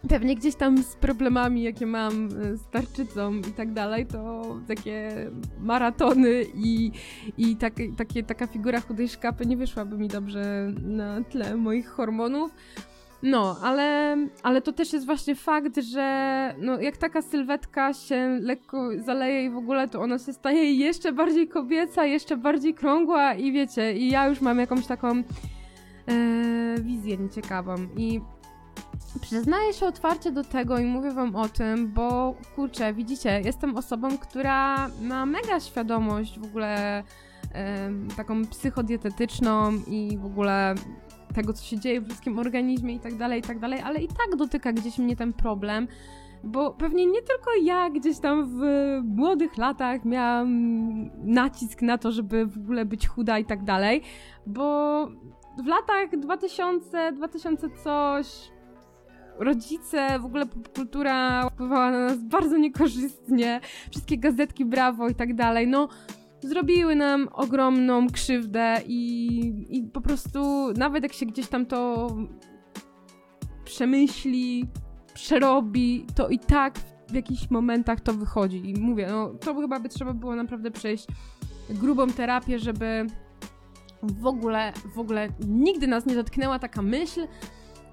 pewnie 0.08 0.36
gdzieś 0.36 0.54
tam 0.54 0.82
z 0.82 0.96
problemami, 0.96 1.62
jakie 1.62 1.86
mam 1.86 2.26
e, 2.26 2.56
z 2.56 2.68
tarczycą 2.70 3.34
i 3.34 3.52
tak 3.56 3.72
dalej, 3.72 4.06
to 4.06 4.42
takie 4.68 5.10
maratony 5.60 6.44
i, 6.54 6.90
i 7.38 7.56
tak, 7.56 7.74
takie, 7.96 8.22
taka 8.22 8.46
figura 8.46 8.80
chudej 8.80 9.08
szkapy 9.08 9.46
nie 9.46 9.56
wyszłaby 9.56 9.98
mi 9.98 10.08
dobrze 10.08 10.72
na 10.82 11.24
tle 11.24 11.56
moich 11.56 11.88
hormonów. 11.88 12.50
No, 13.22 13.56
ale, 13.62 14.16
ale 14.42 14.62
to 14.62 14.72
też 14.72 14.92
jest 14.92 15.06
właśnie 15.06 15.34
fakt, 15.34 15.76
że 15.92 16.54
no, 16.58 16.80
jak 16.80 16.96
taka 16.96 17.22
sylwetka 17.22 17.92
się 17.92 18.38
lekko 18.42 18.90
zaleje 19.04 19.44
i 19.44 19.50
w 19.50 19.56
ogóle, 19.56 19.88
to 19.88 20.00
ona 20.00 20.18
się 20.18 20.32
staje 20.32 20.74
jeszcze 20.74 21.12
bardziej 21.12 21.48
kobieca, 21.48 22.04
jeszcze 22.04 22.36
bardziej 22.36 22.74
krągła 22.74 23.34
i 23.34 23.52
wiecie, 23.52 23.92
i 23.92 24.10
ja 24.10 24.28
już 24.28 24.40
mam 24.40 24.58
jakąś 24.58 24.86
taką 24.86 25.08
e, 25.08 25.22
wizję 26.80 27.16
nieciekawą 27.16 27.74
i 27.96 28.20
Przyznaję 29.20 29.72
się 29.72 29.86
otwarcie 29.86 30.32
do 30.32 30.44
tego 30.44 30.78
i 30.78 30.84
mówię 30.84 31.10
wam 31.10 31.36
o 31.36 31.48
tym, 31.48 31.92
bo 31.92 32.34
kurczę, 32.56 32.92
widzicie, 32.92 33.40
jestem 33.44 33.76
osobą, 33.76 34.18
która 34.18 34.88
ma 35.02 35.26
mega 35.26 35.60
świadomość 35.60 36.38
w 36.38 36.44
ogóle 36.44 37.02
taką 38.16 38.46
psychodietetyczną 38.46 39.72
i 39.86 40.18
w 40.18 40.26
ogóle 40.26 40.74
tego, 41.34 41.52
co 41.52 41.64
się 41.64 41.78
dzieje 41.78 42.00
w 42.00 42.08
ludzkim 42.08 42.38
organizmie 42.38 42.94
i 42.94 43.00
tak 43.00 43.16
dalej, 43.16 43.40
i 43.40 43.42
tak 43.42 43.58
dalej, 43.58 43.80
ale 43.80 44.00
i 44.00 44.08
tak 44.08 44.36
dotyka 44.36 44.72
gdzieś 44.72 44.98
mnie 44.98 45.16
ten 45.16 45.32
problem, 45.32 45.88
bo 46.44 46.70
pewnie 46.70 47.06
nie 47.06 47.22
tylko 47.22 47.50
ja 47.62 47.90
gdzieś 47.90 48.18
tam 48.18 48.46
w 48.46 48.62
młodych 49.04 49.56
latach 49.56 50.04
miałam 50.04 50.48
nacisk 51.24 51.82
na 51.82 51.98
to, 51.98 52.12
żeby 52.12 52.46
w 52.46 52.58
ogóle 52.58 52.84
być 52.84 53.08
chuda 53.08 53.38
i 53.38 53.44
tak 53.44 53.64
dalej, 53.64 54.02
bo 54.46 55.06
w 55.64 55.66
latach 55.66 56.20
2000, 56.20 57.12
2000 57.12 57.70
coś, 57.84 58.50
rodzice, 59.38 60.18
w 60.18 60.24
ogóle 60.24 60.46
popkultura 60.46 61.50
wpływała 61.50 61.90
na 61.90 61.98
nas 61.98 62.18
bardzo 62.18 62.56
niekorzystnie, 62.56 63.60
wszystkie 63.90 64.18
gazetki 64.18 64.64
Brawo 64.64 65.08
i 65.08 65.14
tak 65.14 65.34
dalej, 65.34 65.66
no 65.66 65.88
zrobiły 66.40 66.94
nam 66.94 67.28
ogromną 67.32 68.06
krzywdę 68.06 68.76
i, 68.86 69.66
i 69.70 69.82
po 69.82 70.00
prostu 70.00 70.72
nawet 70.76 71.02
jak 71.02 71.12
się 71.12 71.26
gdzieś 71.26 71.48
tam 71.48 71.66
to 71.66 72.08
przemyśli, 73.64 74.68
przerobi, 75.14 76.06
to 76.14 76.28
i 76.28 76.38
tak 76.38 76.78
w 77.08 77.14
jakichś 77.14 77.50
momentach 77.50 78.00
to 78.00 78.12
wychodzi. 78.12 78.70
I 78.70 78.80
mówię, 78.80 79.06
no 79.10 79.28
to 79.28 79.54
chyba 79.54 79.80
by 79.80 79.88
trzeba 79.88 80.12
było 80.12 80.36
naprawdę 80.36 80.70
przejść 80.70 81.06
grubą 81.70 82.06
terapię, 82.06 82.58
żeby 82.58 83.06
w 84.02 84.26
ogóle, 84.26 84.72
w 84.94 84.98
ogóle 84.98 85.28
nigdy 85.48 85.86
nas 85.86 86.06
nie 86.06 86.14
dotknęła 86.14 86.58
taka 86.58 86.82
myśl, 86.82 87.26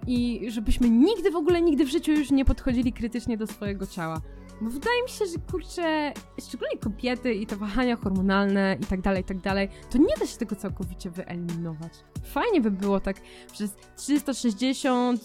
i 0.08 0.46
żebyśmy 0.52 0.90
nigdy 0.90 1.32
w 1.32 1.36
ogóle, 1.36 1.62
nigdy 1.62 1.86
w 1.86 1.90
życiu 1.90 2.12
już 2.12 2.32
nie 2.32 2.46
podchodzili 2.46 2.94
krytycznie 2.94 3.38
do 3.38 3.48
swojego 3.48 3.88
ciała. 3.88 4.22
Bo 4.62 4.70
wydaje 4.70 5.04
mi 5.04 5.10
się, 5.10 5.26
że 5.26 5.38
kurczę, 5.52 6.14
szczególnie 6.48 6.78
kobiety 6.78 7.34
i 7.34 7.46
te 7.46 7.56
wahania 7.56 7.96
hormonalne 7.96 8.78
i 8.82 8.86
tak 8.86 9.02
dalej, 9.02 9.22
i 9.22 9.26
tak 9.26 9.42
dalej, 9.42 9.70
to 9.90 9.98
nie 9.98 10.14
da 10.20 10.26
się 10.26 10.38
tego 10.38 10.56
całkowicie 10.56 11.10
wyeliminować. 11.10 11.94
Fajnie 12.24 12.62
by 12.62 12.72
było 12.72 13.00
tak 13.00 13.22
przez 13.54 13.76
360... 13.96 15.22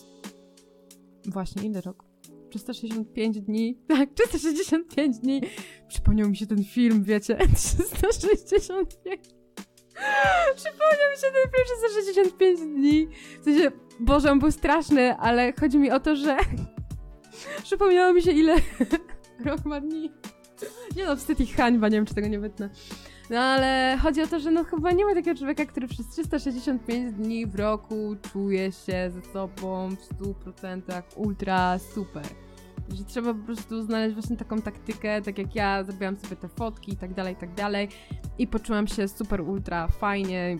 Właśnie, 1.26 1.62
ile 1.62 1.80
roku? 1.80 2.06
365 2.50 3.40
dni. 3.40 3.78
Tak, 3.88 4.08
365 4.14 5.18
dni. 5.18 5.40
Przypomniał 5.88 6.28
mi 6.28 6.36
się 6.36 6.46
ten 6.46 6.64
film, 6.64 7.04
wiecie, 7.04 7.38
365. 7.56 8.90
Przypomniał 10.56 11.10
mi 11.10 11.16
się 11.16 11.26
ten 11.32 11.52
film 11.52 11.64
365 11.64 12.60
dni. 12.60 13.08
W 13.40 13.44
sensie, 13.44 13.70
Boże, 14.00 14.32
on 14.32 14.38
był 14.38 14.50
straszny, 14.50 15.16
ale 15.16 15.52
chodzi 15.60 15.78
mi 15.78 15.90
o 15.90 16.00
to, 16.00 16.16
że 16.16 16.36
przypomniało 17.62 18.12
mi 18.12 18.22
się 18.22 18.30
ile 18.30 18.56
rok 19.44 19.64
ma 19.64 19.80
dni. 19.80 20.10
Nie 20.96 21.06
no, 21.06 21.16
wstyd 21.16 21.40
i 21.40 21.46
hańba, 21.46 21.88
nie 21.88 21.96
wiem 21.96 22.06
czy 22.06 22.14
tego 22.14 22.28
nie 22.28 22.40
wytnę. 22.40 22.70
No 23.30 23.40
ale 23.40 23.98
chodzi 24.02 24.22
o 24.22 24.26
to, 24.26 24.40
że 24.40 24.50
no 24.50 24.64
chyba 24.64 24.92
nie 24.92 25.04
ma 25.04 25.14
takiego 25.14 25.38
człowieka, 25.38 25.66
który 25.66 25.88
przez 25.88 26.08
365 26.08 27.12
dni 27.12 27.46
w 27.46 27.54
roku 27.54 28.16
czuje 28.32 28.72
się 28.72 29.10
ze 29.10 29.22
sobą 29.32 29.88
w 29.90 30.22
100% 30.22 31.02
ultra 31.16 31.78
super. 31.78 32.24
Że 32.88 33.04
trzeba 33.04 33.34
po 33.34 33.44
prostu 33.44 33.82
znaleźć 33.82 34.14
właśnie 34.14 34.36
taką 34.36 34.62
taktykę, 34.62 35.22
tak 35.22 35.38
jak 35.38 35.54
ja 35.54 35.84
zrobiłam 35.84 36.16
sobie 36.16 36.36
te 36.36 36.48
fotki 36.48 36.92
i 36.92 36.96
tak 36.96 37.14
dalej, 37.14 37.34
i 37.34 37.36
tak 37.36 37.54
dalej. 37.54 37.88
I 38.38 38.46
poczułam 38.46 38.86
się 38.86 39.08
super 39.08 39.40
ultra 39.40 39.88
fajnie, 39.88 40.58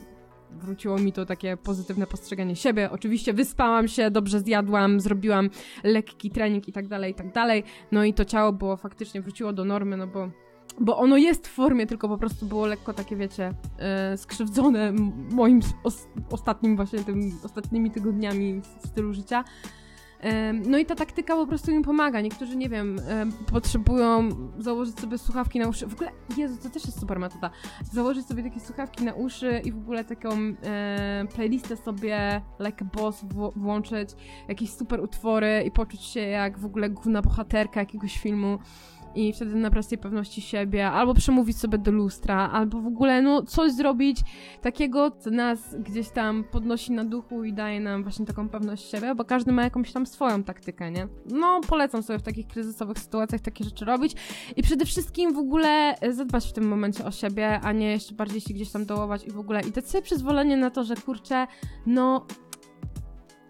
wróciło 0.52 0.98
mi 0.98 1.12
to 1.12 1.26
takie 1.26 1.56
pozytywne 1.56 2.06
postrzeganie 2.06 2.56
siebie. 2.56 2.90
Oczywiście 2.90 3.32
wyspałam 3.32 3.88
się, 3.88 4.10
dobrze 4.10 4.40
zjadłam, 4.40 5.00
zrobiłam 5.00 5.50
lekki 5.84 6.30
trening 6.30 6.68
i 6.68 6.72
tak 6.72 6.88
dalej, 6.88 7.12
i 7.12 7.14
tak 7.14 7.32
dalej. 7.32 7.64
No 7.92 8.04
i 8.04 8.14
to 8.14 8.24
ciało 8.24 8.52
było 8.52 8.76
faktycznie, 8.76 9.22
wróciło 9.22 9.52
do 9.52 9.64
normy, 9.64 9.96
no 9.96 10.06
bo 10.06 10.30
bo 10.80 10.98
ono 10.98 11.16
jest 11.16 11.48
w 11.48 11.50
formie, 11.50 11.86
tylko 11.86 12.08
po 12.08 12.18
prostu 12.18 12.46
było 12.46 12.66
lekko 12.66 12.92
takie, 12.92 13.16
wiecie, 13.16 13.54
yy, 14.10 14.16
skrzywdzone 14.16 14.92
moim 15.30 15.60
os 15.84 16.08
ostatnim 16.30 16.76
właśnie 16.76 17.04
tym, 17.04 17.32
ostatnimi 17.44 17.90
tygodniami 17.90 18.60
stylu 18.84 19.14
życia. 19.14 19.44
No 20.64 20.78
i 20.78 20.86
ta 20.86 20.94
taktyka 20.94 21.36
po 21.36 21.46
prostu 21.46 21.70
im 21.70 21.82
pomaga. 21.82 22.20
Niektórzy, 22.20 22.56
nie 22.56 22.68
wiem, 22.68 23.00
potrzebują 23.52 24.28
założyć 24.58 25.00
sobie 25.00 25.18
słuchawki 25.18 25.58
na 25.58 25.68
uszy. 25.68 25.86
W 25.86 25.94
ogóle, 25.94 26.10
Jezu, 26.36 26.56
to 26.62 26.70
też 26.70 26.84
jest 26.84 27.00
super 27.00 27.18
metoda. 27.18 27.50
Założyć 27.92 28.26
sobie 28.26 28.42
takie 28.42 28.60
słuchawki 28.60 29.04
na 29.04 29.12
uszy 29.12 29.60
i 29.64 29.72
w 29.72 29.78
ogóle 29.78 30.04
taką 30.04 30.30
e, 30.30 31.24
playlistę 31.34 31.76
sobie 31.76 32.42
like 32.60 32.84
boss 32.84 33.24
włączyć, 33.56 34.10
jakieś 34.48 34.70
super 34.70 35.00
utwory 35.00 35.62
i 35.66 35.70
poczuć 35.70 36.02
się 36.02 36.20
jak 36.20 36.58
w 36.58 36.64
ogóle 36.64 36.90
główna 36.90 37.22
bohaterka 37.22 37.80
jakiegoś 37.80 38.18
filmu 38.18 38.58
i 39.14 39.32
wtedy 39.32 39.54
nabrać 39.54 39.86
tej 39.86 39.98
pewności 39.98 40.40
siebie, 40.40 40.90
albo 40.90 41.14
przemówić 41.14 41.58
sobie 41.58 41.78
do 41.78 41.90
lustra, 41.90 42.50
albo 42.50 42.80
w 42.80 42.86
ogóle 42.86 43.22
no 43.22 43.42
coś 43.42 43.72
zrobić 43.72 44.20
takiego, 44.62 45.10
co 45.10 45.30
nas 45.30 45.76
gdzieś 45.78 46.08
tam 46.08 46.44
podnosi 46.44 46.92
na 46.92 47.04
duchu 47.04 47.44
i 47.44 47.52
daje 47.52 47.80
nam 47.80 48.02
właśnie 48.02 48.26
taką 48.26 48.48
pewność 48.48 48.90
siebie, 48.90 49.14
bo 49.14 49.24
każdy 49.24 49.52
ma 49.52 49.62
jakąś 49.62 49.92
tam 49.92 50.06
swoją 50.06 50.42
taktykę, 50.42 50.90
nie? 50.90 51.08
No 51.26 51.60
polecam 51.68 52.02
sobie 52.02 52.18
w 52.18 52.22
takich 52.22 52.46
kryzysowych 52.46 52.98
sytuacjach 52.98 53.40
takie 53.40 53.64
rzeczy 53.64 53.84
robić 53.84 54.14
i 54.56 54.62
przede 54.62 54.86
wszystkim 54.86 55.34
w 55.34 55.38
ogóle 55.38 55.94
zadbać 56.10 56.48
w 56.48 56.52
tym 56.52 56.68
momencie 56.68 57.04
o 57.04 57.10
siebie, 57.10 57.60
a 57.60 57.72
nie 57.72 57.90
jeszcze 57.90 58.14
bardziej 58.14 58.40
się 58.40 58.54
gdzieś 58.54 58.70
tam 58.70 58.86
dołować 58.86 59.26
i 59.26 59.30
w 59.30 59.38
ogóle 59.38 59.60
i 59.60 59.70
dać 59.70 59.88
sobie 59.88 60.02
przyzwolenie 60.02 60.56
na 60.56 60.70
to, 60.70 60.84
że 60.84 60.96
kurczę, 60.96 61.46
no 61.86 62.26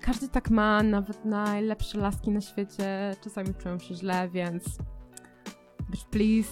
każdy 0.01 0.29
tak 0.29 0.51
ma, 0.51 0.83
nawet 0.83 1.25
najlepsze 1.25 1.99
laski 1.99 2.31
na 2.31 2.41
świecie 2.41 3.17
czasami 3.25 3.55
czują 3.55 3.79
się 3.79 3.95
źle, 3.95 4.29
więc 4.29 4.65
bitch 5.91 6.05
please, 6.05 6.51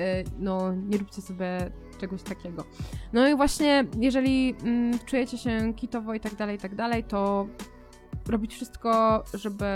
y, 0.00 0.24
no 0.38 0.74
nie 0.74 0.98
róbcie 0.98 1.22
sobie 1.22 1.70
czegoś 2.00 2.22
takiego. 2.22 2.64
No 3.12 3.28
i 3.28 3.36
właśnie, 3.36 3.84
jeżeli 4.00 4.54
mm, 4.64 4.98
czujecie 4.98 5.38
się 5.38 5.74
kitowo 5.76 6.14
i 6.14 6.20
tak 6.20 6.34
dalej, 6.34 6.56
i 6.56 6.58
tak 6.58 6.74
dalej, 6.74 7.04
to 7.04 7.46
robić 8.28 8.54
wszystko, 8.54 9.22
żeby 9.34 9.66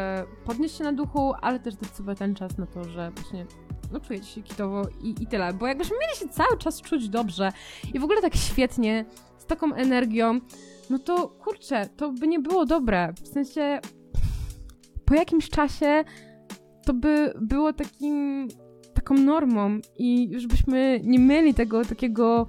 podnieść 0.44 0.78
się 0.78 0.84
na 0.84 0.92
duchu, 0.92 1.32
ale 1.42 1.60
też 1.60 1.76
dać 1.76 1.90
sobie 1.90 2.14
ten 2.14 2.34
czas 2.34 2.58
na 2.58 2.66
to, 2.66 2.84
że 2.84 3.10
właśnie 3.10 3.46
no 3.92 4.00
czujecie 4.00 4.26
się 4.26 4.42
kitowo 4.42 4.82
i, 5.02 5.22
i 5.22 5.26
tyle. 5.26 5.52
Bo 5.52 5.66
jakbyśmy 5.66 5.96
mieli 6.00 6.16
się 6.16 6.28
cały 6.28 6.58
czas 6.58 6.82
czuć 6.82 7.08
dobrze 7.08 7.52
i 7.94 7.98
w 7.98 8.04
ogóle 8.04 8.22
tak 8.22 8.36
świetnie, 8.36 9.04
z 9.38 9.46
taką 9.46 9.74
energią, 9.74 10.40
no 10.90 10.98
to 10.98 11.28
kurczę, 11.28 11.88
to 11.96 12.12
by 12.12 12.28
nie 12.28 12.40
było 12.40 12.66
dobre. 12.66 13.12
W 13.22 13.28
sensie 13.28 13.80
po 15.04 15.14
jakimś 15.14 15.48
czasie 15.48 16.04
to 16.86 16.94
by 16.94 17.32
było 17.40 17.72
takim 17.72 18.48
taką 19.04 19.14
normą 19.14 19.78
i 19.98 20.28
już 20.30 20.46
byśmy 20.46 21.00
nie 21.04 21.18
mieli 21.18 21.54
tego 21.54 21.84
takiego 21.84 22.46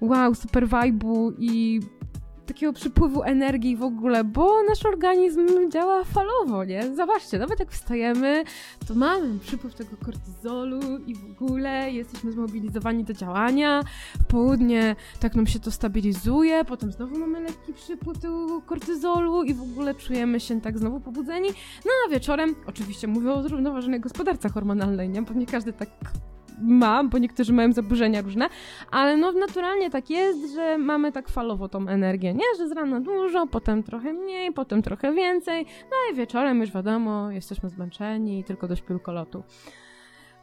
wow, 0.00 0.34
super 0.34 0.68
vibe'u 0.68 1.32
i 1.38 1.80
takiego 2.46 2.72
przypływu 2.72 3.22
energii 3.22 3.76
w 3.76 3.82
ogóle, 3.82 4.24
bo 4.24 4.62
nasz 4.68 4.86
organizm 4.86 5.70
działa 5.70 6.04
falowo, 6.04 6.64
nie? 6.64 6.94
Zobaczcie, 6.96 7.38
nawet 7.38 7.60
jak 7.60 7.70
wstajemy, 7.70 8.44
to 8.88 8.94
mamy 8.94 9.38
przypływ 9.38 9.74
tego 9.74 9.96
kortyzolu 10.04 10.80
i 11.06 11.14
w 11.14 11.24
ogóle 11.24 11.90
jesteśmy 11.90 12.32
zmobilizowani 12.32 13.04
do 13.04 13.12
działania. 13.12 13.82
W 14.20 14.24
południe 14.24 14.96
tak 15.20 15.34
nam 15.34 15.46
się 15.46 15.60
to 15.60 15.70
stabilizuje, 15.70 16.64
potem 16.64 16.92
znowu 16.92 17.18
mamy 17.18 17.40
lekki 17.40 17.72
przypływ 17.72 18.18
tego 18.18 18.60
kortyzolu 18.60 19.42
i 19.42 19.54
w 19.54 19.62
ogóle 19.62 19.94
czujemy 19.94 20.40
się 20.40 20.60
tak 20.60 20.78
znowu 20.78 21.00
pobudzeni. 21.00 21.48
No 21.84 21.90
a 22.06 22.10
wieczorem, 22.10 22.54
oczywiście 22.66 23.06
mówię 23.06 23.32
o 23.32 23.42
zrównoważonej 23.42 24.00
gospodarce 24.00 24.48
hormonalnej, 24.48 25.08
nie? 25.08 25.22
Bo 25.22 25.34
nie 25.34 25.46
każdy 25.46 25.72
tak 25.72 25.88
mam, 26.62 27.08
bo 27.08 27.18
niektórzy 27.18 27.52
mają 27.52 27.72
zaburzenia 27.72 28.22
różne, 28.22 28.48
ale 28.90 29.16
no 29.16 29.32
naturalnie 29.32 29.90
tak 29.90 30.10
jest, 30.10 30.54
że 30.54 30.78
mamy 30.78 31.12
tak 31.12 31.28
falowo 31.28 31.68
tą 31.68 31.88
energię, 31.88 32.34
nie? 32.34 32.44
Że 32.58 32.68
z 32.68 32.72
rana 32.72 33.00
dużo, 33.00 33.46
potem 33.46 33.82
trochę 33.82 34.12
mniej, 34.12 34.52
potem 34.52 34.82
trochę 34.82 35.12
więcej, 35.12 35.66
no 35.90 36.12
i 36.12 36.16
wieczorem 36.16 36.60
już 36.60 36.70
wiadomo, 36.70 37.30
jesteśmy 37.30 37.68
zmęczeni 37.68 38.38
i 38.38 38.44
tylko 38.44 38.68
do 38.68 38.76
śpiulkolotu. 38.76 39.42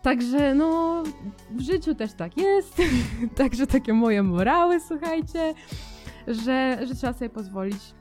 Także 0.01 0.55
no, 0.55 1.03
w 1.51 1.62
życiu 1.62 1.95
też 1.95 2.13
tak 2.13 2.38
jest, 2.38 2.77
także 3.38 3.67
takie 3.67 3.93
moje 3.93 4.23
morały, 4.23 4.79
słuchajcie, 4.79 5.53
że, 6.27 6.79
że 6.88 6.95
trzeba 6.95 7.13
sobie 7.13 7.29
pozwolić 7.29 7.93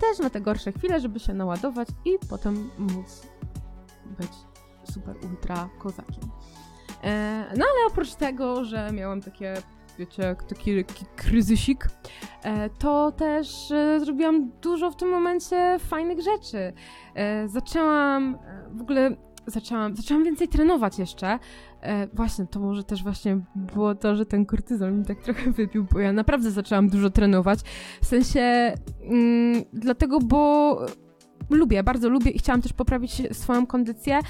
też 0.00 0.18
na 0.18 0.30
te 0.30 0.40
gorsze 0.40 0.72
chwile, 0.72 1.00
żeby 1.00 1.20
się 1.20 1.34
naładować 1.34 1.88
i 2.04 2.10
potem 2.30 2.70
móc 2.78 3.26
być 4.18 4.30
super 4.92 5.16
ultra 5.30 5.68
kozakiem. 5.78 6.30
E, 7.06 7.44
no 7.56 7.64
ale 7.64 7.86
oprócz 7.86 8.14
tego, 8.14 8.64
że 8.64 8.92
miałam 8.92 9.20
takie 9.20 9.54
wiecie, 9.98 10.36
taki, 10.48 10.84
taki 10.84 11.04
kryzysik, 11.16 11.88
e, 12.42 12.70
to 12.70 13.12
też 13.12 13.70
e, 13.70 14.00
zrobiłam 14.00 14.50
dużo 14.62 14.90
w 14.90 14.96
tym 14.96 15.08
momencie 15.08 15.76
fajnych 15.78 16.18
rzeczy. 16.20 16.72
Zaczęłam 17.46 18.38
w 18.72 18.82
ogóle 18.82 19.16
zaczęłam, 19.46 19.96
zaczęłam 19.96 20.24
więcej 20.24 20.48
trenować 20.48 20.98
jeszcze. 20.98 21.38
właśnie, 22.14 22.46
to 22.46 22.60
może 22.60 22.84
też 22.84 23.02
właśnie 23.02 23.40
było 23.56 23.94
to, 23.94 24.16
że 24.16 24.26
ten 24.26 24.46
kortyzol 24.46 24.94
mi 24.94 25.04
tak 25.04 25.22
trochę 25.22 25.50
wypił, 25.50 25.86
bo 25.92 25.98
ja 25.98 26.12
naprawdę 26.12 26.50
zaczęłam 26.50 26.88
dużo 26.88 27.10
trenować. 27.10 27.60
W 28.02 28.06
sensie, 28.06 28.74
mm, 29.02 29.64
dlatego, 29.72 30.18
bo 30.20 30.80
lubię, 31.50 31.82
bardzo 31.82 32.08
lubię 32.08 32.30
i 32.30 32.38
chciałam 32.38 32.62
też 32.62 32.72
poprawić 32.72 33.22
swoją 33.32 33.66
kondycję. 33.66 34.20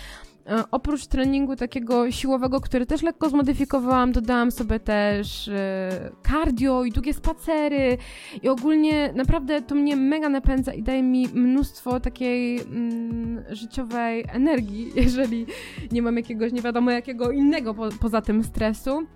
E, 0.48 0.64
oprócz 0.70 1.06
treningu 1.06 1.56
takiego 1.56 2.10
siłowego, 2.10 2.60
który 2.60 2.86
też 2.86 3.02
lekko 3.02 3.28
zmodyfikowałam, 3.28 4.12
dodałam 4.12 4.50
sobie 4.50 4.80
też 4.80 5.48
e, 5.48 6.10
cardio 6.28 6.84
i 6.84 6.90
długie 6.90 7.14
spacery 7.14 7.98
i 8.42 8.48
ogólnie 8.48 9.12
naprawdę 9.12 9.62
to 9.62 9.74
mnie 9.74 9.96
mega 9.96 10.28
napędza 10.28 10.72
i 10.72 10.82
daje 10.82 11.02
mi 11.02 11.28
mnóstwo 11.28 12.00
takiej 12.00 12.60
mm, 12.60 13.44
życiowej 13.50 14.24
energii, 14.28 14.92
jeżeli 15.04 15.46
nie 15.92 16.02
mam 16.02 16.16
jakiegoś 16.16 16.52
nie 16.52 16.62
wiadomo 16.62 16.90
jakiego 16.90 17.30
innego 17.30 17.74
po, 17.74 17.88
poza 18.00 18.20
tym 18.20 18.44
stresu. 18.44 19.06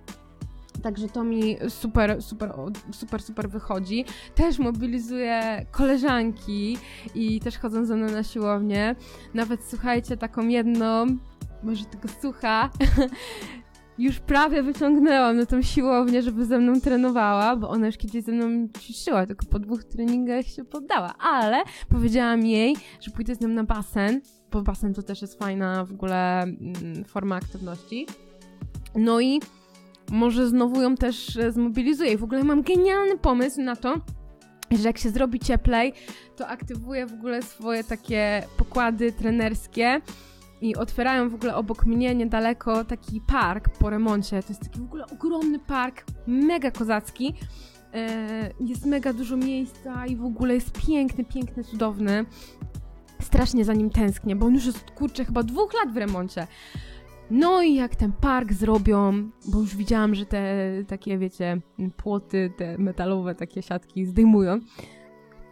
Także 0.80 1.08
to 1.08 1.24
mi 1.24 1.56
super, 1.68 2.22
super, 2.22 2.54
super, 2.92 3.22
super 3.22 3.50
wychodzi. 3.50 4.04
Też 4.34 4.58
mobilizuję 4.58 5.66
koleżanki 5.70 6.78
i 7.14 7.40
też 7.40 7.58
chodzą 7.58 7.84
ze 7.84 7.96
mną 7.96 8.10
na 8.10 8.22
siłownię. 8.22 8.94
Nawet 9.34 9.64
słuchajcie, 9.64 10.16
taką 10.16 10.48
jedną, 10.48 11.06
może 11.62 11.84
tego 11.84 12.08
słucha, 12.20 12.70
już 14.00 14.18
prawie 14.18 14.62
wyciągnęłam 14.62 15.36
na 15.36 15.46
tą 15.46 15.62
siłownię, 15.62 16.22
żeby 16.22 16.44
ze 16.44 16.58
mną 16.58 16.80
trenowała, 16.80 17.56
bo 17.56 17.68
ona 17.68 17.86
już 17.86 17.96
kiedyś 17.96 18.24
ze 18.24 18.32
mną 18.32 18.68
ćwiczyła, 18.78 19.26
tylko 19.26 19.46
po 19.46 19.58
dwóch 19.58 19.84
treningach 19.84 20.46
się 20.46 20.64
poddała. 20.64 21.14
Ale 21.18 21.62
powiedziałam 21.88 22.46
jej, 22.46 22.76
że 23.00 23.10
pójdę 23.10 23.34
z 23.34 23.40
nią 23.40 23.48
na 23.48 23.64
basen, 23.64 24.20
bo 24.50 24.62
basen 24.62 24.94
to 24.94 25.02
też 25.02 25.22
jest 25.22 25.38
fajna 25.38 25.84
w 25.84 25.92
ogóle 25.92 26.42
mm, 26.42 27.04
forma 27.04 27.36
aktywności. 27.36 28.06
No 28.94 29.20
i 29.20 29.40
może 30.10 30.48
znowu 30.48 30.82
ją 30.82 30.94
też 30.96 31.36
e, 31.36 31.52
zmobilizuję. 31.52 32.18
W 32.18 32.24
ogóle 32.24 32.44
mam 32.44 32.62
genialny 32.62 33.18
pomysł 33.18 33.60
na 33.62 33.76
to, 33.76 33.94
że 34.70 34.88
jak 34.88 34.98
się 34.98 35.10
zrobi 35.10 35.38
cieplej, 35.38 35.92
to 36.36 36.48
aktywuję 36.48 37.06
w 37.06 37.12
ogóle 37.12 37.42
swoje 37.42 37.84
takie 37.84 38.42
pokłady 38.56 39.12
trenerskie 39.12 40.00
i 40.60 40.76
otwierają 40.76 41.28
w 41.28 41.34
ogóle 41.34 41.56
obok 41.56 41.86
mnie 41.86 42.14
niedaleko 42.14 42.84
taki 42.84 43.20
park 43.20 43.68
po 43.68 43.90
remoncie. 43.90 44.42
To 44.42 44.48
jest 44.48 44.60
taki 44.60 44.80
w 44.80 44.84
ogóle 44.84 45.06
ogromny 45.06 45.58
park, 45.58 46.04
mega 46.26 46.70
kozacki. 46.70 47.34
E, 47.94 48.50
jest 48.60 48.86
mega 48.86 49.12
dużo 49.12 49.36
miejsca 49.36 50.06
i 50.06 50.16
w 50.16 50.24
ogóle 50.24 50.54
jest 50.54 50.86
piękny, 50.86 51.24
piękny, 51.24 51.64
cudowny. 51.64 52.24
Strasznie 53.22 53.64
za 53.64 53.74
nim 53.74 53.90
tęsknię, 53.90 54.36
bo 54.36 54.46
on 54.46 54.54
już 54.54 54.66
jest 54.66 54.90
kurczę 54.90 55.24
chyba 55.24 55.42
dwóch 55.42 55.74
lat 55.74 55.94
w 55.94 55.96
remoncie. 55.96 56.46
No 57.30 57.62
i 57.62 57.74
jak 57.74 57.96
ten 57.96 58.12
park 58.12 58.52
zrobią, 58.52 59.30
bo 59.46 59.60
już 59.60 59.76
widziałam, 59.76 60.14
że 60.14 60.26
te 60.26 60.44
takie, 60.88 61.18
wiecie, 61.18 61.60
płoty, 61.96 62.52
te 62.56 62.78
metalowe 62.78 63.34
takie 63.34 63.62
siatki 63.62 64.06
zdejmują, 64.06 64.60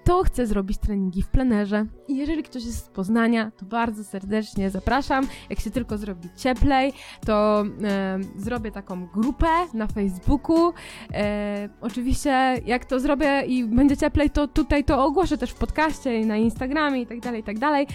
to 0.09 0.23
chcę 0.23 0.47
zrobić 0.47 0.79
treningi 0.79 1.23
w 1.23 1.29
plenerze. 1.29 1.87
I 2.09 2.17
jeżeli 2.17 2.43
ktoś 2.43 2.64
jest 2.64 2.85
z 2.85 2.88
Poznania, 2.88 3.51
to 3.57 3.67
bardzo 3.67 4.05
serdecznie 4.05 4.71
zapraszam. 4.71 5.27
Jak 5.51 5.61
się 5.61 5.71
tylko 5.71 5.99
zrobi 5.99 6.29
cieplej, 6.37 6.93
to 7.27 7.64
e, 7.85 8.19
zrobię 8.37 8.71
taką 8.71 9.07
grupę 9.07 9.47
na 9.75 9.87
Facebooku. 9.87 10.73
E, 11.14 11.69
oczywiście, 11.81 12.61
jak 12.67 12.85
to 12.85 13.01
zrobię 13.01 13.43
i 13.47 13.64
będzie 13.64 13.97
cieplej, 13.97 14.31
to 14.31 14.49
tutaj 14.49 14.85
to 14.85 15.05
ogłoszę 15.05 15.38
też 15.38 15.51
w 15.51 15.59
podcaście 15.59 16.21
i 16.21 16.27
na 16.27 16.37
Instagramie 16.37 17.01
i 17.03 17.07
tak 17.07 17.21
dalej, 17.21 17.41
i 17.41 17.45
tak 17.45 17.59
dalej 17.59 17.87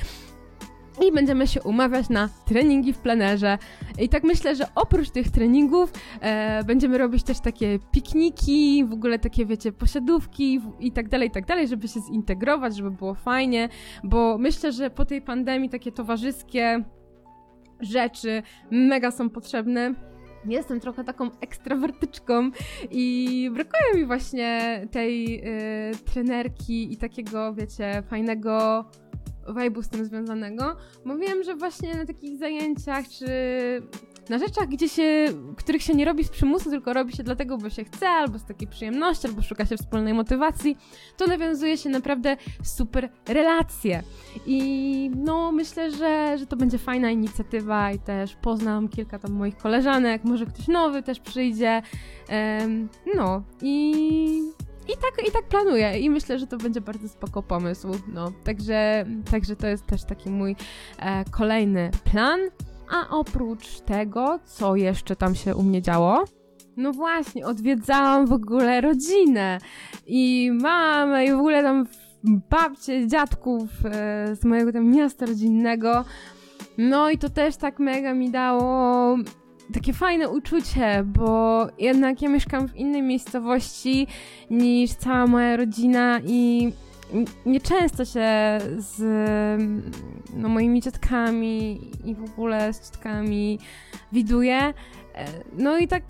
i 1.01 1.11
będziemy 1.11 1.47
się 1.47 1.61
umawiać 1.61 2.09
na 2.09 2.29
treningi 2.45 2.93
w 2.93 2.97
plenerze. 2.97 3.57
I 3.99 4.09
tak 4.09 4.23
myślę, 4.23 4.55
że 4.55 4.65
oprócz 4.75 5.09
tych 5.09 5.31
treningów 5.31 5.93
e, 6.21 6.63
będziemy 6.63 6.97
robić 6.97 7.23
też 7.23 7.39
takie 7.39 7.79
pikniki, 7.91 8.85
w 8.85 8.93
ogóle 8.93 9.19
takie, 9.19 9.45
wiecie, 9.45 9.71
posiadówki 9.71 10.61
i 10.79 10.91
tak 10.91 11.09
dalej, 11.09 11.27
i 11.27 11.31
tak 11.31 11.45
dalej, 11.45 11.67
żeby 11.67 11.87
się 11.87 11.99
zintegrować, 11.99 12.75
żeby 12.75 12.91
było 12.91 13.13
fajnie, 13.13 13.69
bo 14.03 14.37
myślę, 14.37 14.71
że 14.71 14.89
po 14.89 15.05
tej 15.05 15.21
pandemii 15.21 15.69
takie 15.69 15.91
towarzyskie 15.91 16.83
rzeczy 17.79 18.43
mega 18.71 19.11
są 19.11 19.29
potrzebne. 19.29 19.93
Jestem 20.45 20.79
trochę 20.79 21.03
taką 21.03 21.29
ekstrawertyczką 21.41 22.51
i 22.91 23.49
brakuje 23.53 23.93
mi 23.95 24.05
właśnie 24.05 24.81
tej 24.91 25.41
y, 25.91 25.95
trenerki 26.05 26.93
i 26.93 26.97
takiego, 26.97 27.53
wiecie, 27.53 28.03
fajnego 28.09 28.85
vibe'u 29.47 29.83
z 29.83 29.89
tym 29.89 30.05
związanego, 30.05 30.75
bo 31.05 31.17
wiem, 31.17 31.43
że 31.43 31.55
właśnie 31.55 31.95
na 31.95 32.05
takich 32.05 32.37
zajęciach, 32.37 33.07
czy 33.09 33.27
na 34.29 34.37
rzeczach, 34.37 34.67
gdzie 34.67 34.89
się, 34.89 35.25
których 35.57 35.81
się 35.81 35.93
nie 35.93 36.05
robi 36.05 36.23
z 36.23 36.29
przymusu, 36.29 36.69
tylko 36.69 36.93
robi 36.93 37.13
się 37.13 37.23
dlatego, 37.23 37.57
bo 37.57 37.69
się 37.69 37.83
chce, 37.83 38.09
albo 38.09 38.39
z 38.39 38.45
takiej 38.45 38.67
przyjemności, 38.67 39.27
albo 39.27 39.41
szuka 39.41 39.65
się 39.65 39.77
wspólnej 39.77 40.13
motywacji, 40.13 40.77
to 41.17 41.27
nawiązuje 41.27 41.77
się 41.77 41.89
naprawdę 41.89 42.37
super 42.63 43.09
relacje. 43.27 44.03
I 44.45 45.11
no, 45.15 45.51
myślę, 45.51 45.91
że, 45.91 46.37
że 46.37 46.45
to 46.45 46.55
będzie 46.55 46.77
fajna 46.77 47.11
inicjatywa 47.11 47.91
i 47.91 47.99
też 47.99 48.35
poznam 48.35 48.89
kilka 48.89 49.19
tam 49.19 49.31
moich 49.31 49.57
koleżanek, 49.57 50.23
może 50.23 50.45
ktoś 50.45 50.67
nowy 50.67 51.03
też 51.03 51.19
przyjdzie. 51.19 51.81
Um, 52.29 52.89
no 53.15 53.43
i 53.61 53.73
i 53.73 54.41
tak, 55.03 55.27
I 55.27 55.31
tak 55.31 55.43
planuję 55.43 55.99
i 55.99 56.09
myślę, 56.09 56.39
że 56.39 56.47
to 56.47 56.57
będzie 56.57 56.81
bardzo 56.81 57.09
spoko 57.09 57.43
pomysł. 57.43 57.87
No, 58.13 58.31
także, 58.43 59.05
także 59.31 59.55
to 59.55 59.67
jest 59.67 59.85
też 59.85 60.03
taki 60.03 60.29
mój 60.29 60.55
e, 60.99 61.25
kolejny 61.25 61.91
plan. 62.11 62.39
A 62.91 63.09
oprócz 63.09 63.79
tego, 63.79 64.39
co 64.45 64.75
jeszcze 64.75 65.15
tam 65.15 65.35
się 65.35 65.55
u 65.55 65.63
mnie 65.63 65.81
działo? 65.81 66.23
No 66.77 66.91
właśnie, 66.91 67.45
odwiedzałam 67.45 68.27
w 68.27 68.33
ogóle 68.33 68.81
rodzinę 68.81 69.59
i 70.07 70.51
mamę 70.61 71.25
i 71.25 71.31
w 71.31 71.39
ogóle 71.39 71.63
tam 71.63 71.87
babcie, 72.49 73.07
dziadków 73.07 73.69
e, 73.85 74.35
z 74.35 74.45
mojego 74.45 74.71
tam 74.71 74.89
miasta 74.89 75.25
rodzinnego. 75.25 76.05
No 76.77 77.09
i 77.09 77.17
to 77.17 77.29
też 77.29 77.57
tak 77.57 77.79
mega 77.79 78.13
mi 78.13 78.31
dało 78.31 79.17
takie 79.73 79.93
fajne 79.93 80.29
uczucie, 80.29 81.03
bo 81.05 81.67
jednak 81.79 82.21
ja 82.21 82.29
mieszkam 82.29 82.67
w 82.67 82.75
innej 82.75 83.01
miejscowości 83.01 84.07
niż 84.49 84.91
cała 84.91 85.27
moja 85.27 85.57
rodzina 85.57 86.19
i 86.25 86.73
nieczęsto 87.45 88.05
się 88.05 88.59
z 88.77 88.99
no, 90.33 90.49
moimi 90.49 90.81
ciotkami 90.81 91.91
i 92.05 92.15
w 92.15 92.23
ogóle 92.23 92.73
z 92.73 92.91
ciotkami 92.91 93.59
widuję. 94.11 94.73
No 95.57 95.77
i 95.77 95.87
tak 95.87 96.03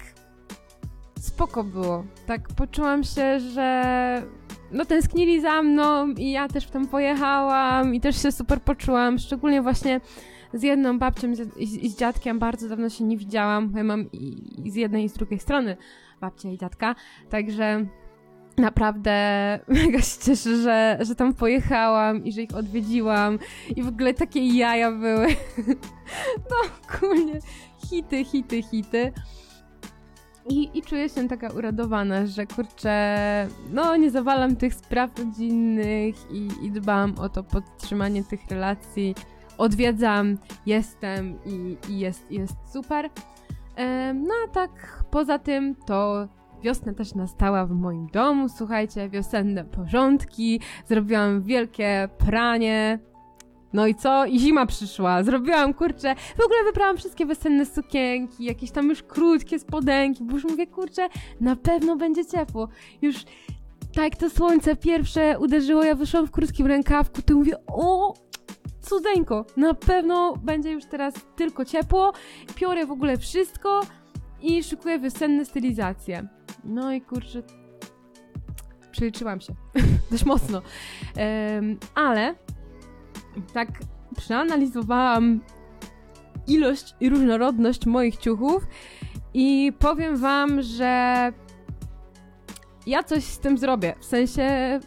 spoko 1.20 1.64
było. 1.64 2.04
Tak 2.26 2.48
poczułam 2.48 3.04
się, 3.04 3.40
że 3.40 4.24
no 4.72 4.86
tęsknili 4.86 5.42
za 5.42 5.62
mną 5.62 6.08
i 6.08 6.32
ja 6.32 6.48
też 6.48 6.68
tam 6.68 6.88
pojechałam 6.88 7.96
i 7.96 8.02
też 8.02 8.22
się 8.22 8.32
super 8.32 8.62
poczułam, 8.62 9.20
szczególnie 9.20 9.62
właśnie 9.62 10.02
z 10.54 10.64
jedną 10.64 11.00
babcią 11.00 11.32
i 11.32 11.36
z, 11.68 11.94
z 11.94 11.98
dziadkiem 11.98 12.40
bardzo 12.40 12.70
dawno 12.70 12.90
się 12.90 13.04
nie 13.04 13.18
widziałam. 13.18 13.74
Ja 13.76 13.84
mam 13.84 14.12
i, 14.12 14.44
i 14.68 14.72
z 14.72 14.76
jednej 14.76 15.04
i 15.04 15.10
z 15.10 15.14
drugiej 15.14 15.40
strony 15.40 15.78
babcia 16.22 16.50
i 16.50 16.58
dziadka, 16.58 16.96
także 17.30 17.86
naprawdę 18.58 19.14
mega 19.68 20.02
się 20.02 20.20
cieszę, 20.26 20.58
że, 20.58 20.98
że 21.02 21.16
tam 21.16 21.34
pojechałam 21.34 22.26
i 22.26 22.32
że 22.32 22.42
ich 22.42 22.56
odwiedziłam 22.56 23.40
i 23.76 23.84
w 23.84 23.88
ogóle 23.88 24.14
takie 24.14 24.48
jaja 24.48 24.92
były. 24.92 25.28
No, 26.50 26.56
ogólnie 26.98 27.40
hity, 27.90 28.26
hity, 28.26 28.62
hity. 28.62 29.14
I, 30.50 30.70
I 30.74 30.82
czuję 30.82 31.10
się 31.10 31.28
taka 31.28 31.50
uradowana, 31.50 32.26
że 32.26 32.48
kurczę, 32.48 33.48
no 33.70 33.96
nie 33.96 34.12
zawalam 34.12 34.56
tych 34.56 34.74
spraw 34.74 35.20
rodzinnych 35.20 36.16
i, 36.32 36.66
i 36.66 36.72
dbam 36.72 37.16
o 37.20 37.30
to 37.30 37.44
podtrzymanie 37.44 38.24
tych 38.24 38.40
relacji. 38.50 39.16
Odwiedzam, 39.58 40.38
jestem 40.66 41.40
i, 41.46 41.78
i 41.90 42.00
jest, 42.00 42.32
jest 42.32 42.56
super. 42.74 43.10
No 44.14 44.34
a 44.46 44.52
tak 44.54 45.04
poza 45.12 45.40
tym 45.40 45.76
to 45.76 46.28
Wiosna 46.64 46.94
też 46.94 47.16
nastała 47.16 47.66
w 47.66 47.72
moim 47.72 48.08
domu, 48.08 48.50
słuchajcie, 48.50 49.10
wiosenne 49.10 49.64
porządki, 49.64 50.60
zrobiłam 50.88 51.42
wielkie 51.42 52.10
pranie, 52.18 53.00
no 53.74 53.88
i 53.88 53.96
co? 53.96 54.26
I 54.26 54.40
zima 54.40 54.66
przyszła. 54.66 55.24
Zrobiłam, 55.24 55.74
kurczę, 55.74 56.16
w 56.16 56.42
ogóle 56.46 56.64
wybrałam 56.66 56.98
wszystkie 56.98 57.26
wesenne 57.26 57.66
sukienki, 57.66 58.44
jakieś 58.44 58.72
tam 58.72 58.90
już 58.90 59.04
krótkie 59.04 59.60
spodenki, 59.60 60.24
bo 60.24 60.34
już 60.34 60.44
mówię, 60.44 60.68
kurczę, 60.68 61.08
na 61.42 61.56
pewno 61.56 61.96
będzie 61.96 62.26
ciepło. 62.26 62.68
Już 63.02 63.16
tak 63.96 64.16
to 64.16 64.30
słońce 64.30 64.76
pierwsze 64.76 65.40
uderzyło, 65.40 65.84
ja 65.84 65.96
wyszłam 65.96 66.28
w 66.28 66.32
krótkim 66.32 66.68
rękawku, 66.68 67.22
to 67.22 67.36
mówię, 67.36 67.54
o, 67.68 68.14
cudeńko, 68.84 69.46
na 69.58 69.74
pewno 69.74 70.38
będzie 70.44 70.72
już 70.72 70.86
teraz 70.86 71.14
tylko 71.36 71.66
ciepło, 71.66 72.14
piorę 72.56 72.86
w 72.86 72.92
ogóle 72.92 73.18
wszystko 73.18 73.82
i 74.42 74.64
szykuję 74.64 75.00
wiosenne 75.00 75.46
stylizacje. 75.46 76.28
No 76.64 76.94
i 76.94 77.02
kurczę, 77.02 77.44
przeliczyłam 78.92 79.42
się 79.42 79.54
dość 80.12 80.26
mocno. 80.26 80.62
Um, 81.18 81.78
ale 81.96 82.36
tak 83.54 83.70
przeanalizowałam 84.18 85.42
ilość 86.48 86.96
i 87.00 87.10
różnorodność 87.10 87.86
moich 87.86 88.18
ciuchów 88.18 88.68
i 89.34 89.74
powiem 89.80 90.18
wam, 90.18 90.62
że 90.62 91.32
ja 92.88 93.04
coś 93.04 93.24
z 93.24 93.40
tym 93.40 93.58
zrobię. 93.58 93.96
W 94.00 94.06
sensie 94.06 94.80